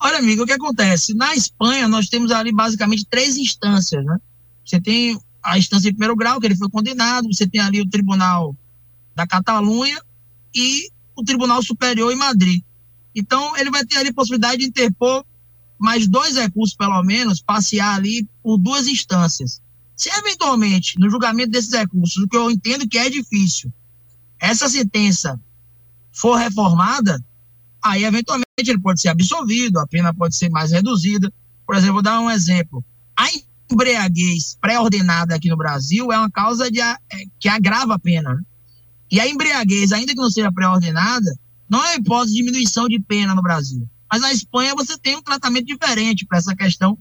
Olha, 0.00 0.18
amigo, 0.18 0.42
o 0.42 0.46
que 0.46 0.52
acontece? 0.52 1.14
Na 1.14 1.34
Espanha, 1.34 1.88
nós 1.88 2.08
temos 2.08 2.30
ali 2.30 2.52
basicamente 2.52 3.06
três 3.06 3.36
instâncias, 3.36 4.04
né? 4.04 4.18
Você 4.64 4.80
tem 4.80 5.18
a 5.42 5.58
instância 5.58 5.90
de 5.90 5.94
primeiro 5.94 6.14
grau, 6.14 6.38
que 6.38 6.46
ele 6.46 6.56
foi 6.56 6.68
condenado, 6.68 7.26
você 7.32 7.46
tem 7.46 7.60
ali 7.60 7.80
o 7.80 7.88
Tribunal 7.88 8.54
da 9.14 9.26
Catalunha 9.26 10.00
e 10.54 10.88
o 11.16 11.24
Tribunal 11.24 11.62
Superior 11.62 12.12
em 12.12 12.16
Madrid. 12.16 12.62
Então, 13.14 13.56
ele 13.56 13.70
vai 13.70 13.84
ter 13.84 13.96
ali 13.96 14.12
possibilidade 14.12 14.58
de 14.58 14.66
interpor 14.66 15.24
mais 15.78 16.08
dois 16.08 16.36
recursos, 16.36 16.76
pelo 16.76 17.02
menos, 17.02 17.42
passear 17.42 17.96
ali 17.96 18.28
por 18.42 18.58
duas 18.58 18.86
instâncias. 18.86 19.60
Se 19.96 20.10
eventualmente, 20.10 20.98
no 20.98 21.10
julgamento 21.10 21.50
desses 21.50 21.72
recursos, 21.72 22.22
o 22.22 22.28
que 22.28 22.36
eu 22.36 22.50
entendo 22.50 22.88
que 22.88 22.98
é 22.98 23.08
difícil, 23.08 23.72
essa 24.40 24.68
sentença 24.68 25.40
for 26.12 26.36
reformada, 26.36 27.22
aí 27.82 28.04
eventualmente 28.04 28.46
ele 28.58 28.80
pode 28.80 29.00
ser 29.00 29.08
absolvido, 29.08 29.78
a 29.78 29.86
pena 29.86 30.12
pode 30.12 30.36
ser 30.36 30.48
mais 30.50 30.70
reduzida. 30.70 31.32
Por 31.66 31.76
exemplo, 31.76 31.94
vou 31.94 32.02
dar 32.02 32.20
um 32.20 32.30
exemplo. 32.30 32.84
A 33.16 33.26
embriaguez 33.70 34.56
pré-ordenada 34.60 35.34
aqui 35.34 35.48
no 35.48 35.56
Brasil 35.56 36.12
é 36.12 36.18
uma 36.18 36.30
causa 36.30 36.70
de, 36.70 36.80
é, 36.80 36.96
que 37.38 37.48
agrava 37.48 37.94
a 37.94 37.98
pena. 37.98 38.34
Né? 38.34 38.42
E 39.10 39.20
a 39.20 39.28
embriaguez, 39.28 39.92
ainda 39.92 40.12
que 40.12 40.20
não 40.20 40.30
seja 40.30 40.52
pré-ordenada, 40.52 41.32
não 41.68 41.84
é 41.84 41.96
hipótese 41.96 42.32
de 42.32 42.38
diminuição 42.40 42.88
de 42.88 43.00
pena 43.00 43.34
no 43.34 43.42
Brasil. 43.42 43.88
Mas 44.14 44.22
na 44.22 44.32
Espanha 44.32 44.76
você 44.76 44.96
tem 44.96 45.16
um 45.16 45.22
tratamento 45.22 45.66
diferente 45.66 46.24
para 46.24 46.38
essa 46.38 46.54
questão 46.54 46.96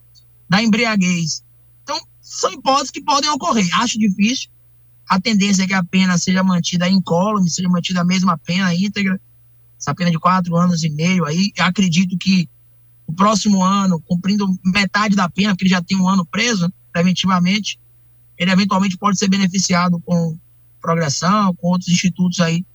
da 0.50 0.63
embriaguez. 0.63 1.43
Então, 1.84 1.96
são 2.20 2.51
hipóteses 2.51 2.89
que 2.89 3.03
podem 3.03 3.29
ocorrer. 3.29 3.70
Acho 3.79 4.00
difícil. 4.00 4.50
A 5.08 5.22
tendência 5.22 5.62
é 5.62 5.67
que 5.67 5.75
a 5.75 5.84
pena 5.84 6.17
seja 6.17 6.41
mantida 6.41 6.89
incólume, 6.89 7.51
seja 7.51 7.70
mantida 7.70 8.01
a 8.01 8.03
mesma 8.03 8.36
pena 8.36 8.74
íntegra, 8.74 9.22
essa 9.79 9.93
pena 9.93 10.10
de 10.10 10.17
quatro 10.17 10.55
anos 10.55 10.84
e 10.84 10.89
meio 10.89 11.24
aí. 11.24 11.51
Acredito 11.60 12.17
que 12.17 12.50
o 13.05 13.13
próximo 13.13 13.63
ano, 13.63 14.00
cumprindo 14.00 14.48
metade 14.65 15.15
da 15.15 15.29
pena, 15.29 15.50
porque 15.50 15.65
ele 15.65 15.70
já 15.70 15.84
tem 15.84 15.96
um 15.96 16.10
ano 16.10 16.25
preso 16.25 16.74
preventivamente, 16.91 17.79
ele 18.36 18.50
eventualmente 18.50 18.98
pode 18.98 19.20
ser 19.20 19.27
beneficiado 19.27 20.00
com 20.00 20.36
progressão, 20.82 21.53
com 21.58 21.67
outros 21.67 21.91
institutos 21.91 22.39
aí, 22.39 22.65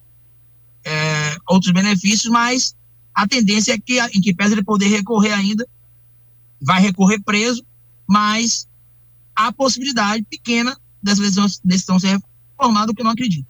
é, 0.84 1.36
outros 1.48 1.72
benefícios, 1.72 2.30
mas 2.30 2.77
a 3.18 3.26
tendência 3.26 3.72
é 3.72 3.78
que, 3.78 4.00
em 4.00 4.20
que 4.20 4.32
pese 4.32 4.52
ele 4.52 4.62
poder 4.62 4.86
recorrer 4.86 5.32
ainda, 5.32 5.66
vai 6.62 6.80
recorrer 6.80 7.18
preso, 7.20 7.64
mas 8.08 8.68
há 9.34 9.52
possibilidade 9.52 10.24
pequena 10.30 10.76
dessa 11.02 11.20
decisão, 11.20 11.46
decisão 11.64 11.98
ser 11.98 12.20
reformada, 12.56 12.92
o 12.92 12.94
que 12.94 13.00
eu 13.00 13.04
não 13.04 13.10
acredito. 13.10 13.44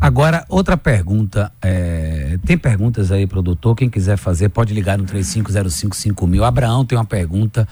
Agora, 0.00 0.44
outra 0.48 0.76
pergunta. 0.76 1.52
É, 1.62 2.36
tem 2.44 2.58
perguntas 2.58 3.12
aí, 3.12 3.28
produtor? 3.28 3.76
Quem 3.76 3.88
quiser 3.88 4.16
fazer, 4.16 4.48
pode 4.48 4.74
ligar 4.74 4.98
no 4.98 5.04
35055000. 5.04 6.42
Abraão 6.42 6.84
tem 6.84 6.98
uma 6.98 7.04
pergunta 7.04 7.66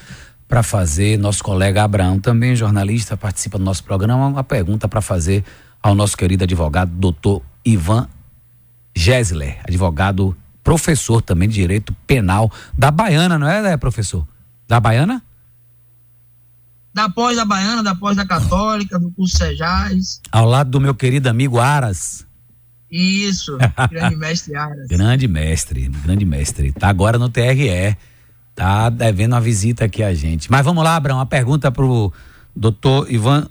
para 0.47 0.63
fazer. 0.63 1.19
Nosso 1.19 1.43
colega 1.43 1.83
Abraão, 1.83 2.21
também 2.21 2.55
jornalista, 2.55 3.17
participa 3.17 3.59
do 3.59 3.65
nosso 3.65 3.83
programa. 3.83 4.29
Uma 4.29 4.45
pergunta 4.45 4.87
para 4.87 5.01
fazer 5.01 5.45
ao 5.83 5.97
nosso 5.97 6.17
querido 6.17 6.45
advogado, 6.45 6.93
doutor 6.93 7.43
Ivan 7.65 8.09
Gessler, 8.97 9.59
advogado, 9.69 10.37
professor 10.65 11.23
também 11.23 11.49
de 11.49 11.55
direito 11.55 11.95
penal 12.07 12.51
da 12.77 12.91
Baiana, 12.91 13.39
não 13.39 13.47
é, 13.47 13.63
né, 13.63 13.77
professor? 13.77 14.27
Da 14.67 14.81
Baiana? 14.81 15.23
da 16.95 17.11
pós 17.11 17.37
da 17.37 17.45
Baiana, 17.45 17.83
da 17.83 17.95
pós 17.95 18.17
da 18.17 18.25
Católica, 18.25 18.99
do 19.01 19.11
curso 19.11 19.37
Sejais. 19.37 20.21
Ao 20.31 20.47
lado 20.47 20.71
do 20.71 20.81
meu 20.81 20.95
querido 20.95 21.29
amigo 21.29 21.59
Aras. 21.59 22.25
Isso, 22.89 23.59
grande 23.91 24.15
mestre 24.15 24.55
Aras. 24.57 24.87
grande 24.87 25.27
mestre, 25.27 25.89
grande 25.89 26.25
mestre. 26.25 26.71
Tá 26.71 26.89
agora 26.89 27.19
no 27.19 27.29
TRE. 27.29 27.97
Tá 28.55 28.89
devendo 28.89 29.33
uma 29.33 29.41
visita 29.41 29.87
aqui 29.87 30.05
a 30.05 30.15
gente. 30.15 30.49
Mas 30.49 30.65
vamos 30.65 30.85
lá, 30.85 30.95
Abraão, 30.95 31.19
uma 31.19 31.27
pergunta 31.27 31.73
pro 31.73 32.13
doutor 32.55 33.11
Ivan 33.11 33.49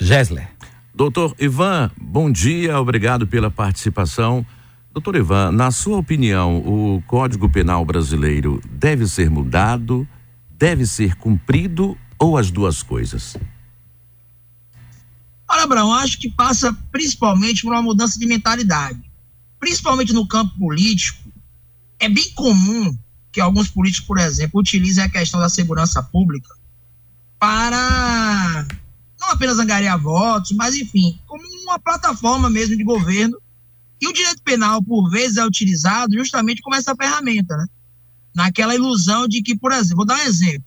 Gessler. 0.00 0.48
Doutor 0.94 1.34
Ivan, 1.38 1.90
bom 2.00 2.32
dia, 2.32 2.80
obrigado 2.80 3.26
pela 3.26 3.50
participação. 3.50 4.44
Doutor 4.92 5.14
Ivan, 5.14 5.52
na 5.52 5.70
sua 5.70 5.98
opinião, 5.98 6.58
o 6.58 7.00
Código 7.06 7.48
Penal 7.48 7.84
brasileiro 7.84 8.60
deve 8.68 9.06
ser 9.06 9.30
mudado, 9.30 10.06
deve 10.50 10.84
ser 10.84 11.14
cumprido 11.14 11.96
ou 12.18 12.36
as 12.36 12.50
duas 12.50 12.82
coisas? 12.82 13.36
Olha, 15.48 15.62
Abraão, 15.62 15.94
acho 15.94 16.18
que 16.18 16.28
passa 16.28 16.72
principalmente 16.90 17.62
por 17.62 17.72
uma 17.72 17.82
mudança 17.82 18.18
de 18.18 18.26
mentalidade. 18.26 19.00
Principalmente 19.60 20.12
no 20.12 20.26
campo 20.26 20.58
político, 20.58 21.30
é 22.00 22.08
bem 22.08 22.32
comum 22.34 22.96
que 23.32 23.40
alguns 23.40 23.68
políticos, 23.68 24.06
por 24.06 24.18
exemplo, 24.18 24.60
utilizem 24.60 25.04
a 25.04 25.08
questão 25.08 25.38
da 25.38 25.48
segurança 25.48 26.02
pública 26.02 26.52
para 27.38 28.66
não 29.20 29.30
apenas 29.30 29.58
angariar 29.58 30.00
votos, 30.00 30.50
mas 30.52 30.74
enfim, 30.74 31.18
como 31.26 31.42
uma 31.62 31.78
plataforma 31.78 32.50
mesmo 32.50 32.76
de 32.76 32.82
governo. 32.82 33.38
E 34.00 34.08
o 34.08 34.12
direito 34.12 34.42
penal, 34.42 34.82
por 34.82 35.10
vezes, 35.10 35.36
é 35.36 35.44
utilizado 35.44 36.16
justamente 36.16 36.62
como 36.62 36.76
essa 36.76 36.94
ferramenta, 36.96 37.56
né? 37.56 37.66
Naquela 38.34 38.74
ilusão 38.74 39.28
de 39.28 39.42
que, 39.42 39.56
por 39.56 39.72
exemplo, 39.72 39.96
vou 39.96 40.06
dar 40.06 40.16
um 40.16 40.26
exemplo. 40.26 40.64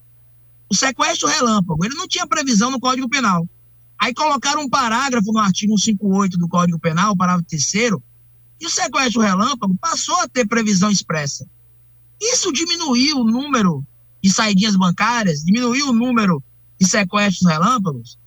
O 0.70 0.76
sequestro 0.76 1.28
relâmpago, 1.28 1.84
ele 1.84 1.96
não 1.96 2.08
tinha 2.08 2.28
previsão 2.28 2.70
no 2.70 2.80
Código 2.80 3.10
Penal. 3.10 3.48
Aí 4.00 4.14
colocaram 4.14 4.62
um 4.62 4.70
parágrafo 4.70 5.32
no 5.32 5.40
artigo 5.40 5.78
158 5.78 6.38
do 6.38 6.48
Código 6.48 6.80
Penal, 6.80 7.16
parágrafo 7.16 7.48
terceiro, 7.48 8.04
e 8.60 8.66
o 8.66 8.70
sequestro 8.70 9.22
relâmpago 9.22 9.76
passou 9.78 10.20
a 10.20 10.28
ter 10.28 10.48
previsão 10.48 10.92
expressa. 10.92 11.48
Isso 12.22 12.52
diminuiu 12.52 13.18
o 13.18 13.24
número 13.24 13.86
de 14.22 14.30
saidinhas 14.30 14.76
bancárias, 14.76 15.44
diminuiu 15.44 15.90
o 15.90 15.94
número 15.94 16.42
de 16.80 16.88
sequestros 16.88 17.50
relâmpagos? 17.50 18.18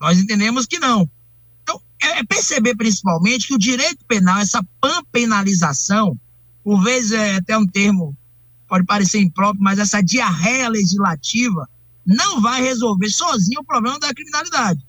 Nós 0.00 0.18
entendemos 0.18 0.66
que 0.66 0.78
não. 0.78 1.08
É 2.02 2.24
perceber 2.24 2.74
principalmente 2.74 3.46
que 3.46 3.54
o 3.54 3.58
direito 3.58 4.04
penal, 4.06 4.38
essa 4.38 4.64
panpenalização, 4.80 6.18
por 6.64 6.82
vezes 6.82 7.12
é 7.12 7.36
até 7.36 7.56
um 7.56 7.66
termo 7.66 8.16
pode 8.72 8.86
parecer 8.86 9.20
impróprio, 9.20 9.62
mas 9.62 9.78
essa 9.78 10.02
diarreia 10.02 10.66
legislativa 10.66 11.68
não 12.06 12.40
vai 12.40 12.62
resolver 12.62 13.10
sozinho 13.10 13.60
o 13.60 13.64
problema 13.64 13.98
da 13.98 14.14
criminalidade. 14.14 14.82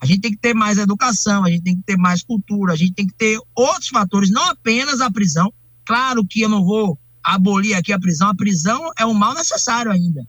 A 0.00 0.06
gente 0.06 0.20
tem 0.20 0.30
que 0.30 0.38
ter 0.38 0.54
mais 0.54 0.78
educação, 0.78 1.44
a 1.44 1.50
gente 1.50 1.64
tem 1.64 1.76
que 1.76 1.82
ter 1.82 1.96
mais 1.96 2.22
cultura, 2.22 2.72
a 2.72 2.76
gente 2.76 2.92
tem 2.92 3.04
que 3.04 3.14
ter 3.14 3.40
outros 3.52 3.88
fatores, 3.88 4.30
não 4.30 4.44
apenas 4.44 5.00
a 5.00 5.10
prisão. 5.10 5.52
Claro 5.84 6.24
que 6.24 6.42
eu 6.42 6.48
não 6.48 6.64
vou 6.64 6.96
abolir 7.20 7.74
aqui 7.74 7.92
a 7.92 7.98
prisão, 7.98 8.28
a 8.28 8.34
prisão 8.34 8.92
é 8.96 9.04
um 9.04 9.14
mal 9.14 9.34
necessário 9.34 9.90
ainda. 9.90 10.24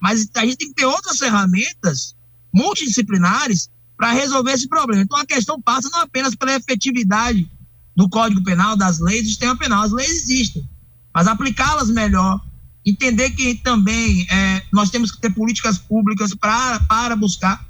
Mas 0.00 0.26
a 0.34 0.40
gente 0.40 0.56
tem 0.56 0.68
que 0.68 0.76
ter 0.76 0.86
outras 0.86 1.18
ferramentas 1.18 2.16
multidisciplinares 2.50 3.68
para 4.00 4.12
resolver 4.12 4.52
esse 4.52 4.66
problema. 4.66 5.02
Então 5.02 5.18
a 5.18 5.26
questão 5.26 5.60
passa 5.60 5.90
não 5.92 6.00
apenas 6.00 6.34
pela 6.34 6.56
efetividade 6.56 7.46
do 7.94 8.08
Código 8.08 8.42
Penal, 8.42 8.74
das 8.74 8.98
leis 8.98 9.24
do 9.24 9.28
sistema 9.28 9.54
penal. 9.54 9.82
As 9.82 9.92
leis 9.92 10.10
existem 10.10 10.66
mas 11.12 11.26
aplicá-las 11.26 11.90
melhor, 11.90 12.40
entender 12.86 13.30
que 13.32 13.56
também 13.56 14.26
é, 14.30 14.62
nós 14.72 14.88
temos 14.88 15.10
que 15.10 15.20
ter 15.20 15.30
políticas 15.30 15.76
públicas 15.76 16.32
pra, 16.34 16.80
para 16.88 17.14
buscar 17.14 17.62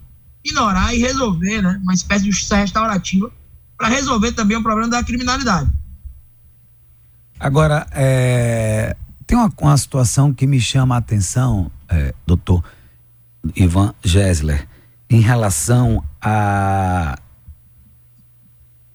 ignorar 0.44 0.94
e 0.94 0.98
resolver, 0.98 1.62
né, 1.62 1.80
uma 1.82 1.94
espécie 1.94 2.24
de 2.24 2.30
justiça 2.30 2.56
restaurativa 2.56 3.32
para 3.76 3.88
resolver 3.88 4.32
também 4.32 4.56
o 4.56 4.62
problema 4.62 4.90
da 4.90 5.02
criminalidade. 5.02 5.70
Agora, 7.40 7.86
é, 7.92 8.94
tem 9.26 9.36
uma, 9.36 9.50
uma, 9.58 9.76
situação 9.76 10.32
que 10.32 10.46
me 10.46 10.60
chama 10.60 10.94
a 10.94 10.98
atenção, 10.98 11.72
é, 11.88 12.14
doutor 12.26 12.62
Ivan 13.56 13.94
Gessler, 14.04 14.68
em 15.10 15.20
relação 15.20 16.02
a 16.20 17.18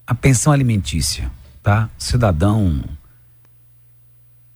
a 0.08 0.14
pensão 0.14 0.54
alimentícia, 0.54 1.32
tá? 1.62 1.90
Cidadão 1.98 2.84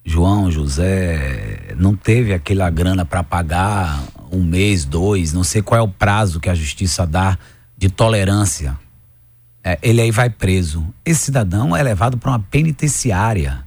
João, 0.09 0.49
José, 0.49 1.75
não 1.77 1.95
teve 1.95 2.33
aquela 2.33 2.67
grana 2.71 3.05
para 3.05 3.23
pagar 3.23 4.03
um 4.31 4.43
mês, 4.43 4.83
dois, 4.83 5.33
não 5.33 5.43
sei 5.43 5.61
qual 5.61 5.79
é 5.79 5.83
o 5.83 5.87
prazo 5.87 6.39
que 6.39 6.49
a 6.49 6.55
justiça 6.55 7.05
dá 7.05 7.37
de 7.77 7.89
tolerância. 7.89 8.75
É, 9.63 9.77
ele 9.83 10.01
aí 10.01 10.09
vai 10.09 10.29
preso. 10.29 10.83
Esse 11.05 11.25
cidadão 11.25 11.77
é 11.77 11.83
levado 11.83 12.17
para 12.17 12.31
uma 12.31 12.39
penitenciária. 12.39 13.63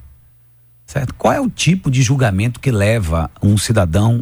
Certo? 0.85 1.13
Qual 1.13 1.33
é 1.33 1.39
o 1.39 1.49
tipo 1.49 1.89
de 1.89 2.01
julgamento 2.01 2.59
que 2.59 2.71
leva 2.71 3.31
um 3.41 3.57
cidadão 3.57 4.21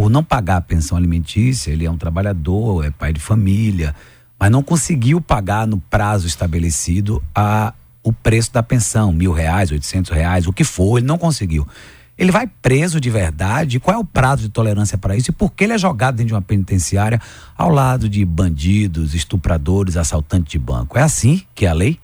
por 0.00 0.08
não 0.08 0.24
pagar 0.24 0.56
a 0.56 0.60
pensão 0.62 0.96
alimentícia? 0.96 1.70
Ele 1.70 1.84
é 1.84 1.90
um 1.90 1.98
trabalhador, 1.98 2.86
é 2.86 2.90
pai 2.90 3.12
de 3.12 3.20
família, 3.20 3.94
mas 4.38 4.50
não 4.50 4.62
conseguiu 4.62 5.20
pagar 5.20 5.66
no 5.66 5.78
prazo 5.78 6.26
estabelecido 6.26 7.22
a 7.34 7.74
o 8.02 8.10
preço 8.10 8.50
da 8.50 8.62
pensão, 8.62 9.12
mil 9.12 9.30
reais, 9.30 9.70
oitocentos 9.70 10.10
reais, 10.10 10.46
o 10.46 10.54
que 10.54 10.64
for, 10.64 10.96
ele 10.96 11.06
não 11.06 11.18
conseguiu. 11.18 11.68
Ele 12.16 12.32
vai 12.32 12.46
preso 12.46 12.98
de 12.98 13.10
verdade? 13.10 13.78
Qual 13.78 13.94
é 13.94 14.00
o 14.00 14.04
prazo 14.04 14.44
de 14.44 14.48
tolerância 14.48 14.96
para 14.96 15.14
isso? 15.14 15.32
E 15.32 15.34
por 15.34 15.52
que 15.52 15.64
ele 15.64 15.74
é 15.74 15.78
jogado 15.78 16.14
dentro 16.14 16.28
de 16.28 16.34
uma 16.34 16.40
penitenciária 16.40 17.20
ao 17.54 17.68
lado 17.68 18.08
de 18.08 18.24
bandidos, 18.24 19.12
estupradores, 19.12 19.98
assaltantes 19.98 20.50
de 20.50 20.58
banco? 20.58 20.96
É 20.96 21.02
assim 21.02 21.42
que 21.54 21.66
é 21.66 21.68
a 21.68 21.74
lei? 21.74 22.00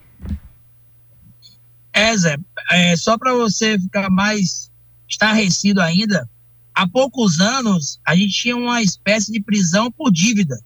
É, 1.91 2.15
Zé. 2.15 2.37
É, 2.69 2.95
só 2.95 3.17
para 3.17 3.33
você 3.33 3.79
ficar 3.79 4.07
mais 4.11 4.69
estarrecido 5.09 5.81
ainda, 5.81 6.29
há 6.77 6.87
poucos 6.87 7.39
anos 7.39 7.99
a 8.05 8.15
gente 8.15 8.33
tinha 8.33 8.55
uma 8.55 8.81
espécie 8.81 9.31
de 9.31 9.41
prisão 9.41 9.91
por 9.91 10.11
dívida. 10.11 10.57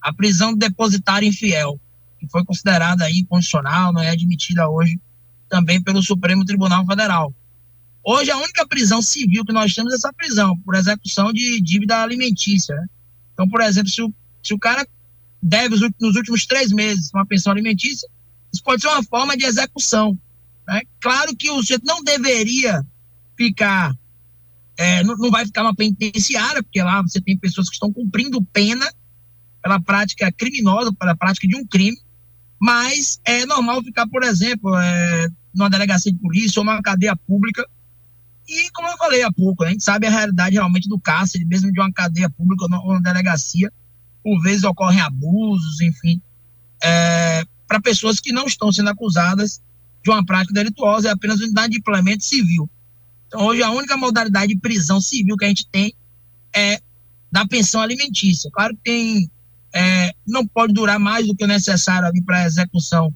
A 0.00 0.12
prisão 0.12 0.52
do 0.52 0.58
depositário 0.58 1.26
infiel 1.26 1.80
que 2.18 2.28
foi 2.30 2.44
considerada 2.44 3.04
aí 3.04 3.18
inconstitucional, 3.18 3.92
não 3.92 4.02
é 4.02 4.10
admitida 4.10 4.68
hoje 4.68 4.98
também 5.48 5.80
pelo 5.80 6.02
Supremo 6.02 6.44
Tribunal 6.44 6.84
Federal. 6.84 7.32
Hoje 8.04 8.30
a 8.30 8.36
única 8.36 8.66
prisão 8.66 9.00
civil 9.00 9.44
que 9.44 9.52
nós 9.52 9.74
temos 9.74 9.92
é 9.92 9.96
essa 9.96 10.12
prisão 10.12 10.56
por 10.60 10.74
execução 10.74 11.32
de 11.32 11.60
dívida 11.60 12.02
alimentícia. 12.02 12.74
Né? 12.74 12.86
Então, 13.32 13.48
por 13.48 13.60
exemplo, 13.60 13.88
se 13.90 14.02
o, 14.02 14.12
se 14.42 14.54
o 14.54 14.58
cara 14.58 14.86
deve 15.42 15.76
nos 16.00 16.16
últimos 16.16 16.46
três 16.46 16.70
meses 16.72 17.10
uma 17.12 17.26
pensão 17.26 17.52
alimentícia, 17.52 18.08
isso 18.52 18.62
pode 18.62 18.82
ser 18.82 18.88
uma 18.88 19.02
forma 19.02 19.36
de 19.36 19.44
execução. 19.44 20.18
Né? 20.66 20.82
Claro 21.00 21.34
que 21.36 21.50
o 21.50 21.56
sujeito 21.56 21.84
não 21.84 22.02
deveria 22.02 22.84
ficar, 23.36 23.92
é, 24.76 25.02
não, 25.02 25.16
não, 25.16 25.30
vai 25.30 25.46
ficar 25.46 25.62
uma 25.62 25.74
penitenciária, 25.74 26.62
porque 26.62 26.82
lá 26.82 27.02
você 27.02 27.20
tem 27.20 27.38
pessoas 27.38 27.68
que 27.68 27.74
estão 27.74 27.92
cumprindo 27.92 28.42
pena 28.42 28.86
pela 29.62 29.80
prática 29.80 30.30
criminosa, 30.30 30.92
pela 30.92 31.16
prática 31.16 31.48
de 31.48 31.56
um 31.56 31.66
crime, 31.66 31.96
mas 32.60 33.20
é 33.24 33.44
normal 33.46 33.82
ficar, 33.82 34.06
por 34.06 34.22
exemplo, 34.22 34.76
é, 34.78 35.28
numa 35.54 35.70
delegacia 35.70 36.12
de 36.12 36.18
polícia 36.18 36.60
ou 36.60 36.64
numa 36.64 36.82
cadeia 36.82 37.16
pública. 37.16 37.66
E, 38.48 38.70
como 38.70 38.88
eu 38.88 38.96
falei 38.96 39.22
há 39.22 39.32
pouco, 39.32 39.64
a 39.64 39.68
gente 39.68 39.82
sabe 39.82 40.06
a 40.06 40.10
realidade 40.10 40.54
realmente 40.54 40.88
do 40.88 41.00
cárcere, 41.00 41.44
mesmo 41.44 41.72
de 41.72 41.80
uma 41.80 41.92
cadeia 41.92 42.30
pública 42.30 42.64
ou 42.64 42.92
uma 42.92 43.02
delegacia, 43.02 43.72
por 44.22 44.40
vezes 44.42 44.62
ocorrem 44.64 45.00
abusos, 45.00 45.80
enfim, 45.80 46.20
é, 46.82 47.44
para 47.66 47.80
pessoas 47.80 48.20
que 48.20 48.32
não 48.32 48.46
estão 48.46 48.70
sendo 48.70 48.90
acusadas 48.90 49.60
de 50.04 50.10
uma 50.10 50.24
prática 50.24 50.54
delituosa, 50.54 51.08
é 51.08 51.12
apenas 51.12 51.40
unidade 51.40 51.72
de 51.72 51.78
implemento 51.78 52.24
civil. 52.24 52.70
Então, 53.26 53.44
hoje, 53.44 53.62
a 53.62 53.70
única 53.70 53.96
modalidade 53.96 54.54
de 54.54 54.60
prisão 54.60 55.00
civil 55.00 55.36
que 55.36 55.44
a 55.44 55.48
gente 55.48 55.66
tem 55.70 55.94
é 56.54 56.80
da 57.30 57.46
pensão 57.46 57.80
alimentícia. 57.80 58.50
Claro 58.52 58.74
que 58.74 58.82
tem, 58.82 59.30
é, 59.74 60.12
não 60.26 60.46
pode 60.46 60.72
durar 60.72 60.98
mais 60.98 61.26
do 61.26 61.34
que 61.34 61.44
o 61.44 61.48
necessário 61.48 62.08
ali 62.08 62.22
para 62.22 62.42
a 62.42 62.46
execução 62.46 63.14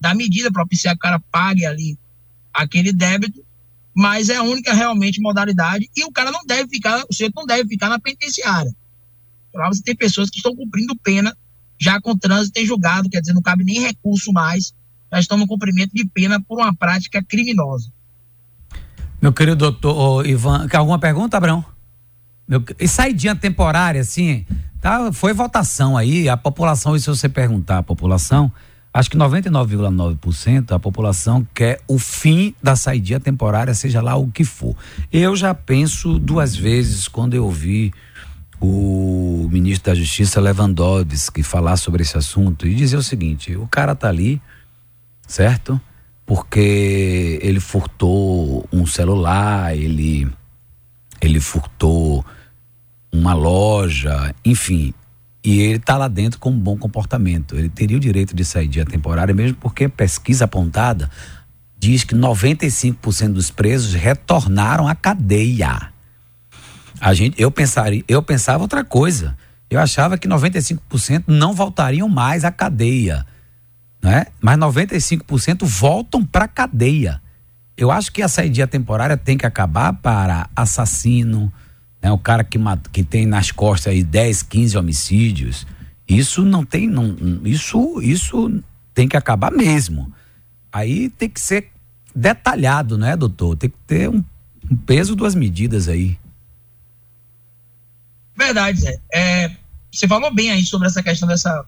da 0.00 0.14
medida, 0.14 0.52
propiciar 0.52 0.94
que 0.94 0.98
o 0.98 1.00
cara 1.00 1.20
pague 1.30 1.64
ali 1.64 1.98
aquele 2.52 2.92
débito, 2.92 3.44
mas 3.94 4.28
é 4.28 4.36
a 4.36 4.42
única 4.42 4.74
realmente 4.74 5.20
modalidade 5.20 5.88
e 5.96 6.04
o 6.04 6.12
cara 6.12 6.30
não 6.30 6.44
deve 6.44 6.68
ficar, 6.68 7.04
o 7.08 7.12
sujeito 7.12 7.34
não 7.36 7.46
deve 7.46 7.68
ficar 7.68 7.88
na 7.88 7.98
penitenciária. 7.98 8.74
Lá 9.54 9.68
você 9.68 9.82
tem 9.82 9.96
pessoas 9.96 10.28
que 10.28 10.36
estão 10.36 10.54
cumprindo 10.54 10.96
pena 10.96 11.34
já 11.80 12.00
com 12.00 12.16
trânsito 12.16 12.58
em 12.58 12.66
julgado, 12.66 13.08
quer 13.08 13.20
dizer, 13.20 13.32
não 13.32 13.42
cabe 13.42 13.64
nem 13.64 13.80
recurso 13.80 14.32
mais, 14.32 14.74
já 15.12 15.20
estão 15.20 15.38
no 15.38 15.46
cumprimento 15.46 15.92
de 15.92 16.04
pena 16.06 16.40
por 16.42 16.58
uma 16.58 16.74
prática 16.74 17.22
criminosa. 17.22 17.92
Meu 19.24 19.32
querido 19.32 19.56
doutor 19.56 20.26
Ivan, 20.26 20.68
quer 20.68 20.76
alguma 20.76 20.98
pergunta, 20.98 21.38
Abrão? 21.38 21.64
Meu, 22.46 22.62
e 22.78 22.86
saidinha 22.86 23.34
temporária, 23.34 24.02
assim, 24.02 24.44
tá, 24.82 25.10
foi 25.14 25.32
votação 25.32 25.96
aí, 25.96 26.28
a 26.28 26.36
população, 26.36 26.94
e 26.94 27.00
se 27.00 27.06
você 27.06 27.26
perguntar 27.26 27.78
à 27.78 27.82
população, 27.82 28.52
acho 28.92 29.10
que 29.10 29.16
99,9% 29.16 30.72
a 30.72 30.78
população 30.78 31.48
quer 31.54 31.80
o 31.88 31.98
fim 31.98 32.54
da 32.62 32.76
saidinha 32.76 33.18
temporária, 33.18 33.72
seja 33.72 34.02
lá 34.02 34.14
o 34.14 34.30
que 34.30 34.44
for. 34.44 34.76
Eu 35.10 35.34
já 35.34 35.54
penso 35.54 36.18
duas 36.18 36.54
vezes 36.54 37.08
quando 37.08 37.32
eu 37.32 37.50
vi 37.50 37.94
o 38.60 39.48
ministro 39.50 39.90
da 39.90 39.94
Justiça 39.94 40.38
Lewandowski 40.38 41.42
falar 41.42 41.78
sobre 41.78 42.02
esse 42.02 42.18
assunto 42.18 42.66
e 42.66 42.74
dizer 42.74 42.98
o 42.98 43.02
seguinte: 43.02 43.56
o 43.56 43.66
cara 43.66 43.94
tá 43.94 44.10
ali, 44.10 44.38
certo? 45.26 45.80
Porque 46.26 47.38
ele 47.42 47.60
furtou 47.60 48.66
um 48.72 48.86
celular, 48.86 49.76
ele 49.76 50.30
ele 51.20 51.40
furtou 51.40 52.24
uma 53.12 53.34
loja, 53.34 54.34
enfim, 54.44 54.92
e 55.44 55.60
ele 55.60 55.76
está 55.76 55.96
lá 55.96 56.08
dentro 56.08 56.38
com 56.38 56.50
um 56.50 56.58
bom 56.58 56.76
comportamento. 56.76 57.56
Ele 57.56 57.68
teria 57.68 57.96
o 57.96 58.00
direito 58.00 58.34
de 58.34 58.44
sair 58.44 58.66
dia 58.66 58.84
temporária, 58.84 59.34
mesmo 59.34 59.56
porque 59.58 59.88
pesquisa 59.88 60.46
apontada 60.46 61.10
diz 61.78 62.02
que 62.02 62.14
95% 62.14 63.32
dos 63.32 63.50
presos 63.50 63.92
retornaram 63.92 64.88
à 64.88 64.94
cadeia. 64.94 65.92
A 66.98 67.12
gente, 67.12 67.40
eu 67.40 67.50
pensaria, 67.50 68.02
eu 68.08 68.22
pensava 68.22 68.62
outra 68.62 68.82
coisa. 68.82 69.36
Eu 69.68 69.78
achava 69.78 70.16
que 70.16 70.26
95% 70.26 71.24
não 71.26 71.52
voltariam 71.52 72.08
mais 72.08 72.44
à 72.44 72.50
cadeia, 72.50 73.26
né? 74.04 74.26
Mas 74.38 74.58
95% 74.58 75.64
voltam 75.64 76.22
para 76.22 76.46
cadeia. 76.46 77.22
Eu 77.74 77.90
acho 77.90 78.12
que 78.12 78.20
a 78.20 78.28
saída 78.28 78.66
temporária 78.66 79.16
tem 79.16 79.38
que 79.38 79.46
acabar 79.46 79.94
para 79.94 80.46
assassino, 80.54 81.50
né? 82.02 82.12
O 82.12 82.18
cara 82.18 82.44
que, 82.44 82.58
que 82.92 83.02
tem 83.02 83.24
nas 83.24 83.50
costas 83.50 83.94
aí 83.94 84.04
10, 84.04 84.42
15 84.42 84.76
homicídios. 84.76 85.66
Isso 86.06 86.44
não 86.44 86.66
tem, 86.66 86.86
não, 86.86 87.16
isso, 87.46 88.02
isso 88.02 88.62
tem 88.92 89.08
que 89.08 89.16
acabar 89.16 89.50
mesmo. 89.50 90.12
Aí 90.70 91.08
tem 91.08 91.30
que 91.30 91.40
ser 91.40 91.70
detalhado, 92.14 92.98
né, 92.98 93.16
doutor? 93.16 93.56
Tem 93.56 93.70
que 93.70 93.78
ter 93.86 94.10
um, 94.10 94.22
um 94.70 94.76
peso 94.76 95.16
duas 95.16 95.34
medidas 95.34 95.88
aí. 95.88 96.18
Verdade, 98.36 98.80
Zé. 98.82 99.00
É, 99.10 99.50
você 99.90 100.06
falou 100.06 100.32
bem 100.32 100.50
aí 100.50 100.62
sobre 100.62 100.88
essa 100.88 101.02
questão 101.02 101.26
dessa, 101.26 101.64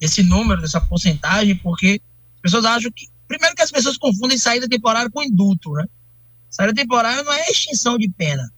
desse 0.00 0.22
número, 0.22 0.62
dessa 0.62 0.80
porcentagem, 0.80 1.54
porque 1.56 2.00
as 2.36 2.40
pessoas 2.40 2.64
acham 2.64 2.90
que. 2.90 3.08
Primeiro 3.28 3.54
que 3.54 3.62
as 3.62 3.70
pessoas 3.70 3.96
confundem 3.96 4.36
saída 4.36 4.68
temporária 4.68 5.10
com 5.10 5.22
indulto, 5.22 5.72
né? 5.74 5.84
Saída 6.48 6.74
temporária 6.74 7.22
não 7.22 7.32
é 7.32 7.48
extinção 7.48 7.96
de 7.96 8.08
pena. 8.08 8.50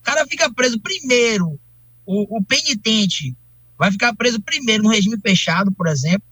O 0.00 0.02
cara 0.02 0.26
fica 0.26 0.50
preso 0.50 0.80
primeiro, 0.80 1.60
o, 2.06 2.38
o 2.38 2.42
penitente 2.42 3.36
vai 3.76 3.92
ficar 3.92 4.14
preso 4.14 4.40
primeiro 4.40 4.82
no 4.82 4.88
regime 4.88 5.18
fechado, 5.20 5.70
por 5.70 5.86
exemplo. 5.86 6.26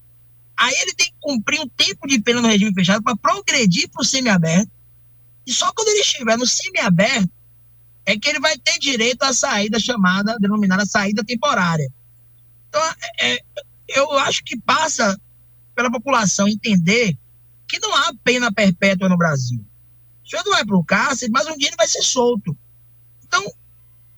Aí 0.57 0.73
ele 0.81 0.95
tem 0.95 1.07
que 1.07 1.15
cumprir 1.19 1.61
um 1.61 1.67
tempo 1.67 2.07
de 2.07 2.19
pena 2.19 2.41
no 2.41 2.47
regime 2.47 2.73
fechado 2.73 3.03
para 3.03 3.15
progredir 3.15 3.87
para 3.89 4.01
o 4.01 4.05
semiaberto. 4.05 4.71
E 5.45 5.53
só 5.53 5.71
quando 5.71 5.89
ele 5.89 5.99
estiver 5.99 6.35
no 6.35 6.47
semiaberto 6.47 7.29
é 8.05 8.17
que 8.17 8.27
ele 8.27 8.39
vai 8.39 8.57
ter 8.57 8.79
direito 8.79 9.21
à 9.21 9.33
saída 9.33 9.79
chamada, 9.79 10.37
denominada 10.39 10.85
saída 10.85 11.23
temporária. 11.23 11.91
Então, 12.69 12.81
é, 13.19 13.33
é, 13.33 13.43
eu 13.97 14.11
acho 14.19 14.43
que 14.43 14.59
passa 14.59 15.19
pela 15.75 15.91
população 15.91 16.47
entender 16.47 17.17
que 17.67 17.79
não 17.79 17.93
há 17.95 18.13
pena 18.23 18.51
perpétua 18.51 19.09
no 19.09 19.17
Brasil. 19.17 19.63
O 20.25 20.29
senhor 20.29 20.43
vai 20.45 20.65
para 20.65 20.77
o 20.77 20.83
cárcere, 20.83 21.31
mas 21.31 21.47
um 21.47 21.57
dia 21.57 21.67
ele 21.67 21.75
vai 21.77 21.87
ser 21.87 22.01
solto. 22.01 22.57
Então, 23.25 23.43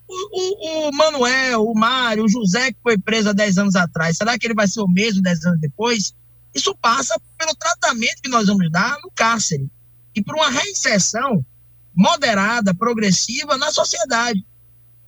o, 0.07 0.87
o, 0.87 0.89
o, 0.89 0.91
Manuel, 0.91 1.65
o 1.65 1.73
Mário, 1.77 2.23
o 2.23 2.29
José, 2.29 2.71
que 2.71 2.79
foi 2.81 2.97
preso 2.97 3.29
há 3.29 3.33
10 3.33 3.57
anos 3.59 3.75
atrás, 3.75 4.17
será 4.17 4.37
que 4.37 4.47
ele 4.47 4.55
vai 4.55 4.67
ser 4.67 4.81
o 4.81 4.87
mesmo 4.87 5.21
10 5.21 5.45
anos 5.45 5.59
depois? 5.59 6.15
Isso 6.53 6.75
passa 6.75 7.19
pelo 7.37 7.55
tratamento 7.55 8.21
que 8.23 8.29
nós 8.29 8.47
vamos 8.47 8.71
dar 8.71 8.97
no 9.03 9.11
cárcere 9.11 9.69
e 10.15 10.23
por 10.23 10.35
uma 10.35 10.49
reinserção 10.49 11.45
moderada, 11.95 12.73
progressiva 12.73 13.57
na 13.57 13.71
sociedade. 13.71 14.43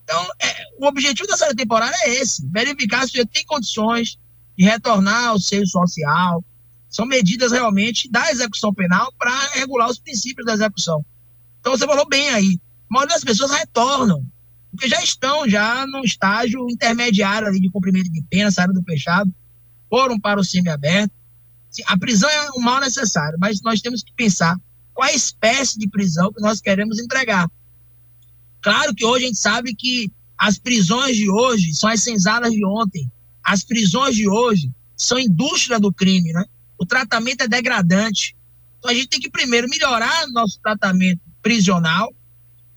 Então, 0.03 0.27
é, 0.39 0.65
o 0.77 0.86
objetivo 0.86 1.27
da 1.27 1.38
série 1.38 1.55
temporária 1.55 1.95
é 2.03 2.15
esse: 2.15 2.45
verificar 2.47 3.07
se 3.07 3.17
ele 3.17 3.27
tem 3.27 3.45
condições 3.45 4.19
de 4.57 4.65
retornar 4.65 5.29
ao 5.29 5.39
seio 5.39 5.65
social. 5.67 6.43
São 6.89 7.05
medidas 7.05 7.51
realmente 7.51 8.09
da 8.11 8.29
execução 8.31 8.73
penal 8.73 9.13
para 9.17 9.31
regular 9.53 9.89
os 9.89 9.99
princípios 9.99 10.45
da 10.45 10.53
execução. 10.53 11.05
Então, 11.59 11.77
você 11.77 11.85
falou 11.85 12.07
bem 12.07 12.29
aí: 12.29 12.59
a 12.89 12.93
maioria 12.93 13.15
das 13.15 13.23
pessoas 13.23 13.51
retornam, 13.51 14.25
porque 14.71 14.87
já 14.87 15.01
estão 15.01 15.47
já 15.47 15.85
no 15.87 16.03
estágio 16.03 16.69
intermediário 16.69 17.47
ali 17.47 17.59
de 17.59 17.69
cumprimento 17.69 18.11
de 18.11 18.21
pena, 18.23 18.51
saíram 18.51 18.73
do 18.73 18.83
fechado, 18.83 19.33
foram 19.89 20.19
para 20.19 20.39
o 20.39 20.43
semiaberto. 20.43 21.13
A 21.85 21.97
prisão 21.97 22.29
é 22.29 22.51
um 22.57 22.61
mal 22.61 22.81
necessário, 22.81 23.37
mas 23.39 23.61
nós 23.61 23.79
temos 23.79 24.03
que 24.03 24.11
pensar 24.13 24.57
qual 24.93 25.07
a 25.07 25.13
espécie 25.13 25.79
de 25.79 25.87
prisão 25.87 26.33
que 26.33 26.41
nós 26.41 26.59
queremos 26.59 26.99
entregar. 26.99 27.49
Claro 28.61 28.93
que 28.93 29.05
hoje 29.05 29.23
a 29.23 29.27
gente 29.27 29.39
sabe 29.39 29.73
que 29.73 30.11
as 30.37 30.57
prisões 30.57 31.15
de 31.15 31.29
hoje 31.29 31.73
são 31.73 31.89
as 31.89 32.01
senzalas 32.01 32.51
de 32.51 32.65
ontem. 32.65 33.09
As 33.43 33.63
prisões 33.63 34.15
de 34.15 34.27
hoje 34.27 34.71
são 34.95 35.19
indústria 35.19 35.80
do 35.80 35.91
crime, 35.91 36.32
né? 36.32 36.45
O 36.77 36.86
tratamento 36.86 37.41
é 37.41 37.47
degradante. 37.47 38.36
Então 38.77 38.91
a 38.91 38.93
gente 38.93 39.08
tem 39.08 39.19
que 39.19 39.30
primeiro 39.30 39.67
melhorar 39.69 40.27
nosso 40.30 40.60
tratamento 40.62 41.21
prisional, 41.41 42.13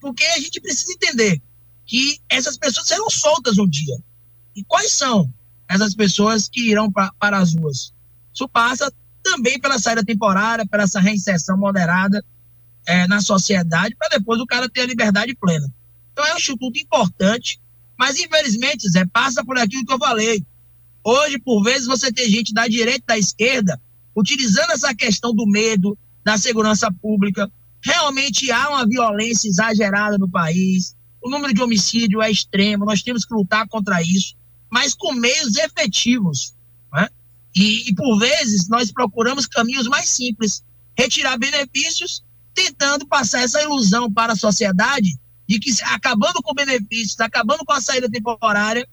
porque 0.00 0.24
a 0.24 0.38
gente 0.38 0.60
precisa 0.60 0.92
entender 0.92 1.40
que 1.86 2.18
essas 2.28 2.56
pessoas 2.56 2.86
serão 2.86 3.08
soltas 3.10 3.58
um 3.58 3.68
dia. 3.68 3.96
E 4.54 4.64
quais 4.64 4.92
são 4.92 5.32
essas 5.68 5.94
pessoas 5.94 6.48
que 6.48 6.70
irão 6.70 6.90
pra, 6.90 7.10
para 7.18 7.38
as 7.38 7.54
ruas? 7.54 7.92
Isso 8.32 8.48
passa 8.48 8.92
também 9.22 9.58
pela 9.58 9.78
saída 9.78 10.04
temporária, 10.04 10.66
pela 10.66 10.84
essa 10.84 11.00
reinserção 11.00 11.56
moderada 11.56 12.24
é, 12.86 13.06
na 13.06 13.20
sociedade, 13.20 13.96
para 13.96 14.08
depois 14.08 14.40
o 14.40 14.46
cara 14.46 14.68
ter 14.68 14.82
a 14.82 14.86
liberdade 14.86 15.34
plena. 15.34 15.66
Então 16.12 16.24
é 16.24 16.34
um 16.34 16.36
instituto 16.36 16.78
importante, 16.78 17.60
mas 17.98 18.18
infelizmente, 18.18 18.88
Zé, 18.88 19.04
passa 19.06 19.44
por 19.44 19.58
aquilo 19.58 19.84
que 19.84 19.92
eu 19.92 19.98
falei. 19.98 20.44
Hoje, 21.04 21.38
por 21.38 21.62
vezes, 21.62 21.86
você 21.86 22.10
tem 22.10 22.28
gente 22.30 22.54
da 22.54 22.66
direita 22.66 23.04
e 23.04 23.06
da 23.06 23.18
esquerda 23.18 23.80
utilizando 24.16 24.70
essa 24.70 24.94
questão 24.94 25.34
do 25.34 25.46
medo, 25.46 25.98
da 26.24 26.38
segurança 26.38 26.90
pública. 27.02 27.50
Realmente 27.82 28.50
há 28.50 28.70
uma 28.70 28.86
violência 28.86 29.48
exagerada 29.48 30.16
no 30.16 30.28
país, 30.28 30.96
o 31.20 31.28
número 31.28 31.52
de 31.54 31.62
homicídio 31.62 32.22
é 32.22 32.30
extremo, 32.30 32.84
nós 32.84 33.02
temos 33.02 33.24
que 33.24 33.34
lutar 33.34 33.66
contra 33.68 34.02
isso, 34.02 34.36
mas 34.70 34.94
com 34.94 35.12
meios 35.12 35.56
efetivos. 35.56 36.54
Né? 36.92 37.08
E, 37.54 37.88
e, 37.88 37.94
por 37.94 38.18
vezes, 38.18 38.68
nós 38.68 38.92
procuramos 38.92 39.46
caminhos 39.46 39.86
mais 39.86 40.08
simples, 40.08 40.62
retirar 40.96 41.38
benefícios, 41.38 42.22
tentando 42.54 43.06
passar 43.06 43.42
essa 43.42 43.62
ilusão 43.62 44.12
para 44.12 44.34
a 44.34 44.36
sociedade 44.36 45.18
de 45.48 45.58
que, 45.58 45.70
acabando 45.84 46.42
com 46.42 46.54
benefícios, 46.54 47.18
acabando 47.20 47.64
com 47.64 47.72
a 47.72 47.80
saída 47.80 48.08
temporária, 48.08 48.86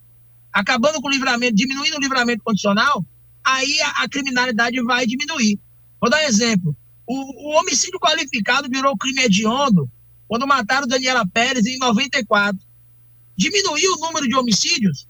acabando 0.52 1.02
com 1.02 1.08
o 1.08 1.12
livramento, 1.12 1.56
diminuindo 1.56 1.98
o 1.98 2.02
livramento 2.02 2.44
condicional, 2.44 3.06
aí 3.44 3.82
a, 3.82 4.04
a 4.04 4.10
criminalidade 4.10 4.82
vai 4.84 5.06
diminuir. 5.06 5.60
Vou 6.00 6.10
dar 6.10 6.18
um 6.18 6.28
exemplo. 6.28 6.76
O, 7.08 7.50
o, 7.50 7.60
homicídio 7.60 8.00
qualificado 8.00 8.70
virou 8.70 8.98
crime 8.98 9.24
hediondo 9.24 9.90
quando 10.28 10.48
mataram 10.48 10.88
Daniela 10.88 11.28
Pérez 11.28 11.66
em 11.66 11.78
94. 11.78 12.60
Diminuiu 13.36 13.94
o 13.94 14.00
número 14.00 14.28
de 14.28 14.36
homicídios? 14.36 15.08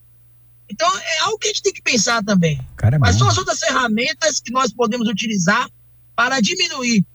Então, 0.69 0.89
é 0.97 1.19
algo 1.19 1.37
que 1.37 1.47
a 1.47 1.49
gente 1.49 1.61
tem 1.61 1.73
que 1.73 1.81
pensar 1.81 2.23
também. 2.23 2.59
Cara, 2.77 2.95
é 2.95 2.99
Quais 2.99 3.17
são 3.17 3.27
as 3.27 3.37
outras 3.37 3.59
ferramentas 3.59 4.39
que 4.39 4.51
nós 4.51 4.71
podemos 4.71 5.07
utilizar 5.07 5.69
para 6.15 6.39
diminuir 6.39 7.05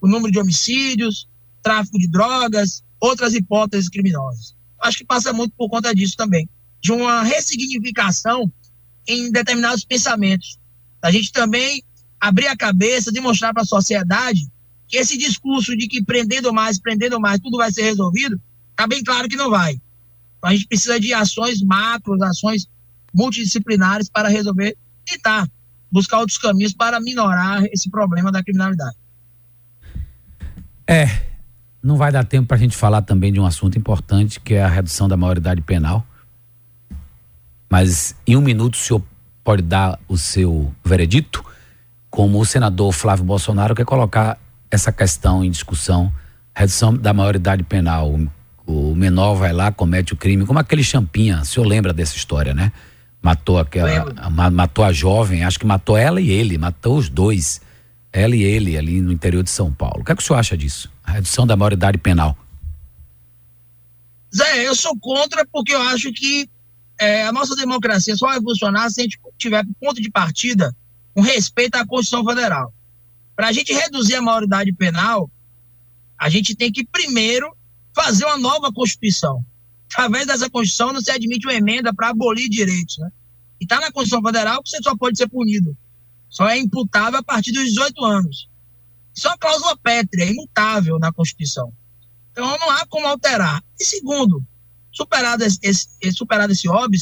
o 0.00 0.08
número 0.08 0.32
de 0.32 0.38
homicídios, 0.38 1.28
tráfico 1.62 1.98
de 1.98 2.08
drogas, 2.08 2.84
outras 3.00 3.34
hipóteses 3.34 3.88
criminosas? 3.88 4.54
Acho 4.80 4.98
que 4.98 5.04
passa 5.04 5.32
muito 5.32 5.52
por 5.56 5.68
conta 5.68 5.94
disso 5.94 6.16
também, 6.16 6.48
de 6.80 6.92
uma 6.92 7.22
ressignificação 7.22 8.50
em 9.06 9.30
determinados 9.30 9.84
pensamentos. 9.84 10.58
A 11.02 11.10
gente 11.10 11.32
também 11.32 11.82
abrir 12.20 12.46
a 12.46 12.56
cabeça, 12.56 13.12
demonstrar 13.12 13.52
para 13.52 13.62
a 13.62 13.66
sociedade 13.66 14.48
que 14.86 14.96
esse 14.96 15.16
discurso 15.16 15.76
de 15.76 15.86
que 15.86 16.02
prendendo 16.02 16.52
mais, 16.52 16.78
prendendo 16.78 17.20
mais, 17.20 17.40
tudo 17.40 17.56
vai 17.56 17.70
ser 17.72 17.82
resolvido, 17.82 18.40
está 18.70 18.86
bem 18.86 19.02
claro 19.02 19.28
que 19.28 19.36
não 19.36 19.50
vai. 19.50 19.72
Então, 20.38 20.50
a 20.50 20.52
gente 20.52 20.66
precisa 20.66 20.98
de 20.98 21.12
ações 21.14 21.62
macros, 21.62 22.20
ações 22.22 22.68
multidisciplinares 23.14 24.08
para 24.08 24.28
resolver, 24.28 24.76
tentar 25.04 25.48
buscar 25.90 26.18
outros 26.18 26.38
caminhos 26.38 26.72
para 26.72 27.00
minorar 27.00 27.64
esse 27.66 27.90
problema 27.90 28.30
da 28.30 28.42
criminalidade. 28.42 28.96
É, 30.86 31.06
não 31.82 31.96
vai 31.96 32.10
dar 32.10 32.24
tempo 32.24 32.48
para 32.48 32.56
a 32.56 32.60
gente 32.60 32.76
falar 32.76 33.02
também 33.02 33.32
de 33.32 33.38
um 33.38 33.46
assunto 33.46 33.78
importante, 33.78 34.40
que 34.40 34.54
é 34.54 34.62
a 34.62 34.68
redução 34.68 35.08
da 35.08 35.16
maioridade 35.16 35.60
penal. 35.62 36.04
Mas 37.70 38.16
em 38.26 38.36
um 38.36 38.40
minuto 38.40 38.74
o 38.74 38.78
senhor 38.78 39.02
pode 39.44 39.62
dar 39.62 39.98
o 40.08 40.18
seu 40.18 40.74
veredito? 40.84 41.44
Como 42.10 42.40
o 42.40 42.44
senador 42.44 42.92
Flávio 42.92 43.24
Bolsonaro 43.24 43.76
quer 43.76 43.84
colocar 43.84 44.36
essa 44.68 44.90
questão 44.90 45.44
em 45.44 45.50
discussão, 45.50 46.12
redução 46.52 46.92
da 46.92 47.12
maioridade 47.12 47.62
penal. 47.62 48.18
O 48.66 48.94
menor 48.94 49.34
vai 49.34 49.52
lá, 49.52 49.70
comete 49.70 50.12
o 50.12 50.16
crime, 50.16 50.44
como 50.44 50.58
aquele 50.58 50.82
Champinha, 50.82 51.40
o 51.40 51.44
senhor 51.44 51.66
lembra 51.66 51.92
dessa 51.92 52.16
história, 52.16 52.52
né? 52.52 52.72
Matou 53.22 53.58
aquela. 53.58 54.12
A, 54.16 54.50
matou 54.50 54.84
a 54.84 54.92
jovem, 54.92 55.44
acho 55.44 55.58
que 55.58 55.66
matou 55.66 55.96
ela 55.96 56.20
e 56.20 56.30
ele, 56.30 56.58
matou 56.58 56.96
os 56.96 57.08
dois. 57.08 57.60
Ela 58.12 58.34
e 58.34 58.42
ele 58.42 58.76
ali 58.76 59.00
no 59.00 59.12
interior 59.12 59.42
de 59.42 59.50
São 59.50 59.72
Paulo. 59.72 60.00
O 60.00 60.04
que, 60.04 60.10
é 60.10 60.16
que 60.16 60.22
o 60.22 60.24
senhor 60.24 60.38
acha 60.38 60.56
disso? 60.56 60.90
A 61.04 61.12
redução 61.12 61.46
da 61.46 61.56
maioridade 61.56 61.98
penal. 61.98 62.36
Zé, 64.34 64.66
eu 64.66 64.74
sou 64.74 64.96
contra 64.98 65.46
porque 65.46 65.74
eu 65.74 65.82
acho 65.82 66.12
que 66.12 66.48
é, 67.00 67.26
a 67.26 67.32
nossa 67.32 67.56
democracia 67.56 68.16
só 68.16 68.26
vai 68.26 68.40
funcionar 68.40 68.90
se 68.90 69.00
a 69.00 69.04
gente 69.04 69.18
tiver 69.38 69.64
ponto 69.80 70.00
de 70.00 70.10
partida 70.10 70.74
com 71.14 71.20
respeito 71.20 71.76
à 71.76 71.86
Constituição 71.86 72.24
Federal. 72.24 72.72
Para 73.34 73.48
a 73.48 73.52
gente 73.52 73.72
reduzir 73.72 74.16
a 74.16 74.22
maioridade 74.22 74.72
penal, 74.72 75.30
a 76.18 76.28
gente 76.28 76.54
tem 76.54 76.70
que 76.70 76.84
primeiro 76.84 77.56
fazer 77.94 78.24
uma 78.26 78.38
nova 78.38 78.72
Constituição 78.72 79.44
através 79.92 80.26
dessa 80.26 80.48
Constituição 80.48 80.92
não 80.92 81.00
se 81.00 81.10
admite 81.10 81.46
uma 81.46 81.54
emenda 81.54 81.92
para 81.92 82.10
abolir 82.10 82.48
direitos, 82.48 82.96
né? 82.98 83.10
E 83.60 83.64
está 83.64 83.76
na 83.80 83.90
Constituição 83.90 84.22
Federal 84.22 84.62
que 84.62 84.70
você 84.70 84.78
só 84.82 84.96
pode 84.96 85.18
ser 85.18 85.28
punido. 85.28 85.76
Só 86.28 86.48
é 86.48 86.56
imputável 86.58 87.18
a 87.18 87.22
partir 87.22 87.52
dos 87.52 87.64
18 87.64 88.04
anos. 88.04 88.48
Isso 89.14 89.26
é 89.26 89.30
uma 89.30 89.38
cláusula 89.38 89.76
pétrea, 89.76 90.24
imutável 90.24 90.98
na 90.98 91.12
Constituição. 91.12 91.72
Então 92.30 92.46
não 92.58 92.70
há 92.70 92.86
como 92.86 93.06
alterar. 93.06 93.62
E 93.78 93.84
segundo, 93.84 94.42
superado 94.92 95.44
esse, 95.44 95.58
esse, 95.62 96.12
superado 96.12 96.52
esse 96.52 96.68
óbvio, 96.68 97.00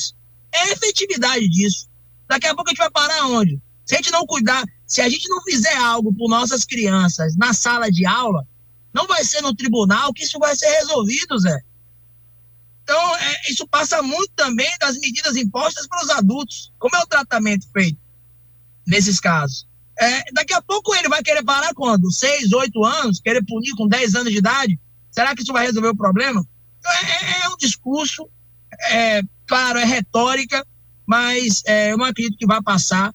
é 0.53 0.59
a 0.59 0.72
efetividade 0.72 1.48
disso. 1.48 1.88
Daqui 2.29 2.46
a 2.46 2.55
pouco 2.55 2.70
a 2.70 2.72
gente 2.72 2.79
vai 2.79 2.90
parar 2.90 3.27
onde? 3.27 3.61
Se 3.85 3.94
a 3.94 3.98
gente 3.98 4.11
não 4.11 4.27
cuidar, 4.27 4.64
se 4.87 5.01
a 5.01 5.09
gente 5.09 5.29
não 5.29 5.42
fizer 5.42 5.77
algo 5.77 6.12
por 6.12 6.29
nossas 6.29 6.64
crianças 6.64 7.37
na 7.37 7.55
sala 7.55 7.90
de 7.90 8.05
aula, 8.05 8.46
não 8.92 9.07
vai 9.07 9.24
ser 9.24 9.40
no 9.40 9.55
tribunal 9.55 10.12
que 10.12 10.24
isso 10.24 10.38
vai 10.38 10.55
ser 10.57 10.68
resolvido, 10.68 11.38
Zé. 11.38 11.59
Então, 12.83 13.16
é, 13.16 13.51
isso 13.51 13.66
passa 13.68 14.03
muito 14.03 14.33
também 14.35 14.70
das 14.81 14.98
medidas 14.98 15.37
impostas 15.37 15.87
para 15.87 16.03
os 16.03 16.11
adultos. 16.11 16.72
Como 16.79 16.96
é 16.96 17.01
o 17.01 17.07
tratamento 17.07 17.68
feito 17.70 17.98
nesses 18.87 19.20
casos? 19.20 19.68
É, 20.01 20.33
daqui 20.33 20.55
a 20.55 20.62
pouco 20.62 20.94
ele 20.94 21.09
vai 21.09 21.22
querer 21.22 21.42
parar 21.42 21.74
quando? 21.74 22.11
Seis, 22.11 22.53
oito 22.53 22.85
anos? 22.85 23.20
Querer 23.20 23.44
punir 23.44 23.74
com 23.77 23.88
dez 23.88 24.14
anos 24.14 24.33
de 24.33 24.38
idade? 24.38 24.79
Será 25.11 25.35
que 25.35 25.42
isso 25.42 25.53
vai 25.53 25.66
resolver 25.66 25.88
o 25.88 25.96
problema? 25.96 26.46
Então, 26.78 26.92
é, 26.92 27.44
é 27.44 27.48
um 27.48 27.56
discurso, 27.56 28.28
é, 28.90 29.22
claro, 29.46 29.78
é 29.78 29.84
retórica, 29.84 30.66
mas 31.06 31.62
é, 31.66 31.92
eu 31.92 31.98
não 31.98 32.04
acredito 32.04 32.38
que 32.38 32.46
vai 32.46 32.62
passar. 32.62 33.14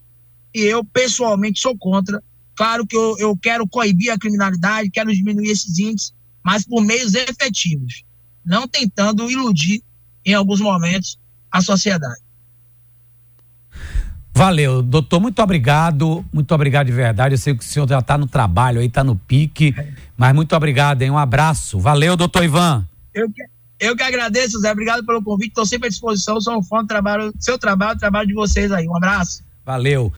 E 0.53 0.61
eu, 0.61 0.83
pessoalmente, 0.83 1.59
sou 1.59 1.77
contra. 1.77 2.23
Claro 2.55 2.85
que 2.85 2.95
eu, 2.95 3.15
eu 3.17 3.35
quero 3.37 3.67
coibir 3.67 4.11
a 4.11 4.17
criminalidade, 4.17 4.91
quero 4.91 5.11
diminuir 5.11 5.49
esses 5.49 5.77
índices, 5.79 6.13
mas 6.43 6.65
por 6.65 6.81
meios 6.83 7.15
efetivos 7.15 8.03
não 8.45 8.67
tentando 8.67 9.29
iludir 9.31 9.81
em 10.25 10.33
alguns 10.33 10.59
momentos 10.59 11.17
a 11.51 11.61
sociedade. 11.61 12.21
Valeu, 14.35 14.81
doutor, 14.81 15.19
muito 15.19 15.41
obrigado, 15.41 16.25
muito 16.33 16.53
obrigado 16.55 16.87
de 16.87 16.91
verdade. 16.91 17.35
Eu 17.35 17.37
sei 17.37 17.55
que 17.55 17.63
o 17.63 17.67
senhor 17.67 17.87
já 17.87 17.99
está 17.99 18.17
no 18.17 18.25
trabalho 18.25 18.79
aí, 18.79 18.87
está 18.87 19.03
no 19.03 19.15
pique, 19.15 19.75
mas 20.17 20.33
muito 20.33 20.55
obrigado, 20.55 21.03
hein? 21.03 21.11
Um 21.11 21.17
abraço. 21.17 21.79
Valeu, 21.79 22.17
doutor 22.17 22.43
Ivan. 22.43 22.87
Eu 23.13 23.31
que, 23.31 23.43
eu 23.83 23.95
que 23.95 24.03
agradeço, 24.03 24.59
Zé. 24.59 24.71
Obrigado 24.71 25.05
pelo 25.05 25.23
convite. 25.23 25.49
Estou 25.49 25.65
sempre 25.65 25.87
à 25.87 25.89
disposição. 25.89 26.39
Sou 26.39 26.57
um 26.57 26.63
fã 26.63 26.81
do 26.81 26.87
trabalho, 26.87 27.33
seu 27.39 27.57
trabalho, 27.57 27.99
trabalho 27.99 28.27
de 28.27 28.33
vocês 28.33 28.71
aí. 28.71 28.87
Um 28.87 28.95
abraço. 28.95 29.43
Valeu. 29.65 30.11